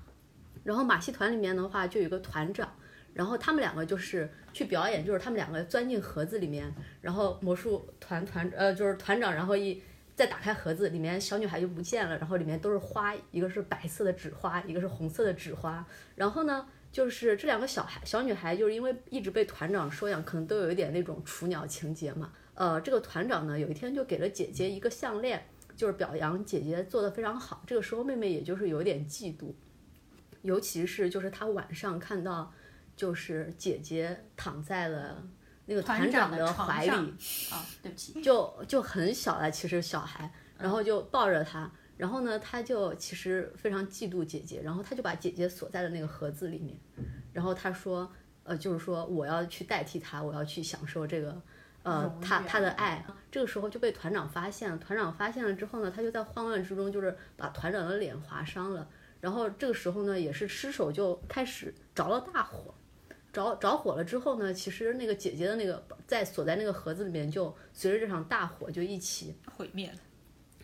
[0.64, 2.72] 然后马戏团里面的话就有个团长，
[3.12, 9.82] 然后他们两个就是去表演，就是他们两个钻进盒子里面，然后魔术团团呃就是团长，然后一
[10.14, 15.84] 再打开盒子，里面小女孩就不见了，然后里面都是花，一个是白色的纸花，一个是红色的纸花，
[16.14, 16.66] 然后呢。
[16.92, 22.32] 就是这两个小孩小女孩，就是因为一直被团长收养，可能都有一点那种雏鸟情节嘛。
[22.54, 27.62] 呃，这个团长呢，有一天就给了姐姐一个项链，就是表扬姐姐做的非常好。
[27.66, 29.52] 这个时候妹妹也就是有点嫉妒，
[30.40, 32.50] 尤其是就是她晚上看到，
[32.96, 35.22] 就是姐姐躺在了
[35.66, 36.90] 那个团长的怀里，
[37.50, 41.70] 啊，对不起，就就很小了，其实小孩，然后就抱着她。
[41.96, 46.76] 然后呢，他就其实非常嫉妒姐姐，然后他就把姐姐锁在了那个盒子里面，
[47.32, 48.10] 然后他说，
[48.44, 51.40] 呃，就是说我要去代替她，我要去享受这个，
[51.82, 53.04] 呃，他他的爱。
[53.30, 58.88] 这个时候就被团长发现了，团长发现了之后呢，他就在慌乱之中，就是把团长的脸划伤了。
[59.20, 62.74] 然后这个时候呢，也是失手就开始着了大火，
[63.32, 69.98] 着着火了之后呢，其实那个姐姐的那个在锁在那个盒子里面，就随着这场大火就一起毁灭了。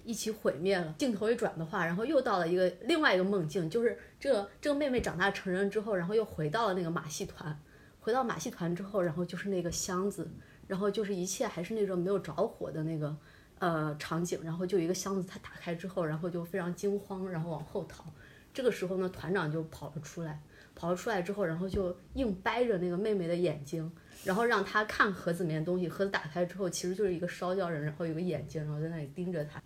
[0.04, 0.94] 一起毁灭了。
[0.98, 7.58] 镜头一转的话，然后又到了一个另外一个梦境，就是这个这个妹妹长大成人之后，然后又回到了那个马戏团。
[8.00, 10.28] 回到马戏团之后，然后就是那个箱子，
[10.66, 13.16] 然后就是一切还是那种没有着火的那个
[13.60, 18.04] 呃场景，然后就一个箱子，它打开之后，然后就非常惊慌，然后往后逃。
[18.52, 20.42] 这个时候呢，团长就跑了出来，
[20.74, 23.90] 跑了出来之后，然后就硬掰着那个妹妹的眼睛，
[24.24, 25.88] 然后让她看盒子里面的东西。
[25.88, 29.62] 盒子打开之后，其实就是一个烧焦人，然后有个眼睛，然后在那里盯着她。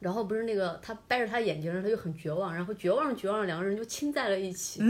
[0.00, 4.82] 然后不是那个他掰着他眼睛，他就很绝望，然后绝望绝望，两个人就亲在了一起。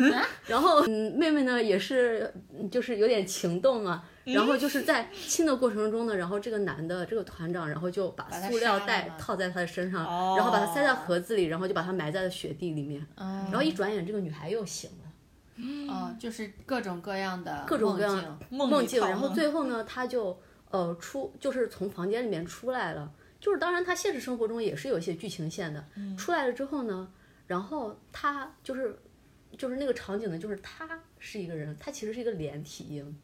[0.46, 2.32] 然后嗯，妹妹呢也是
[2.70, 10.02] 就是有点情动啊，然后就是在亲的过程中呢，然后这个男的这个团长，然后就把塑料袋套在他的身上，
[10.36, 13.06] 然后把他塞在盒子里，然后就把他埋在了雪地里面。
[13.16, 15.04] 然后一转眼，这个女孩又醒了。
[15.88, 20.36] 哦，就是各种各样的各种各样梦境，然后最后呢，他就
[20.70, 23.08] 呃出就是从房间里面出来了。
[23.44, 25.84] 就是当然，他现实生活中也是有一些剧情线的。
[26.16, 27.12] 出来了之后呢，
[27.46, 28.98] 然后他就是
[29.58, 33.20] 就是那个场景呢，就是他是一个人，他其实是一个连体婴，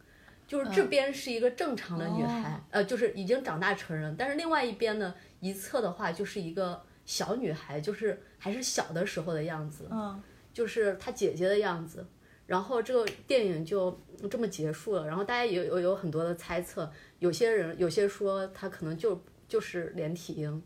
[0.47, 10.21] 就是这边是一个正常的女孩，呃，就是已经长大成人，但是另外一边呢，一侧的话就是一个小女孩，就是还是小的时候的样子，嗯，
[10.53, 12.05] 就是她姐姐的样子。
[12.45, 13.99] 然后这个电影就
[14.29, 15.07] 这么结束了。
[15.07, 19.19] 然后大家也有有很多的猜测，有些人有些说她可能就。
[19.51, 20.63] 就是连体婴，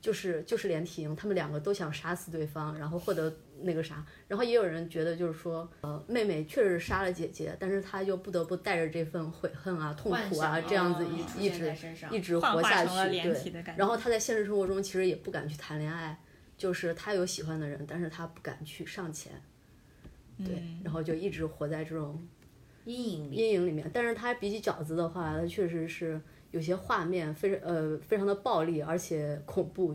[0.00, 4.04] 就是就是连体婴，他们两个都想杀死对方，然后获得那个啥。
[4.26, 11.72] 然后也有人觉得就是说，呃，妹妹确实杀了姐姐，但是她又不得不带着这份悔恨啊、痛苦啊，这样子一出一直
[12.10, 12.90] 一直活下去。
[13.12, 16.18] 对然后她在现实生活中其实也不敢去谈恋爱，
[16.58, 19.40] 就是她有喜欢的人，但是她不敢去上前，
[20.38, 22.26] 对，嗯然后就一直活在这种
[22.86, 23.36] 阴影里。
[23.36, 23.88] 阴影里面。
[23.94, 26.20] 但是她比起饺子的话，她确实是
[26.56, 29.94] 有些画面非常呃非常的暴力，而且恐怖。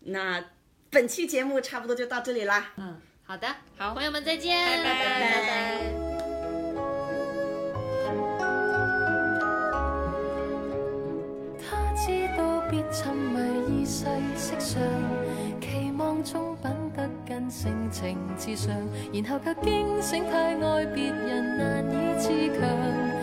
[0.00, 0.44] 那
[0.90, 2.74] 本期节目差不多就到这里啦。
[2.76, 3.48] 嗯，好的，
[3.78, 5.80] 好朋友们再见，拜拜拜拜
[11.58, 14.04] 他知道別沉迷意世
[14.36, 14.82] 色上，
[15.62, 18.74] 期望中品得更性情至上，
[19.14, 23.19] 然後卻驚醒太愛別人難以自強，期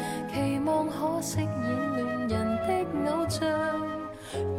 [0.68, 1.47] 方可饰演
[1.95, 2.30] 恋人
[2.68, 3.47] 的偶像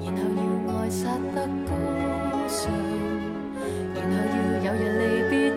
[0.01, 1.05] 然后要爱杀
[1.35, 1.71] 得高
[2.49, 2.73] 尚
[3.95, 4.17] 然后
[4.65, 5.48] 要有人离别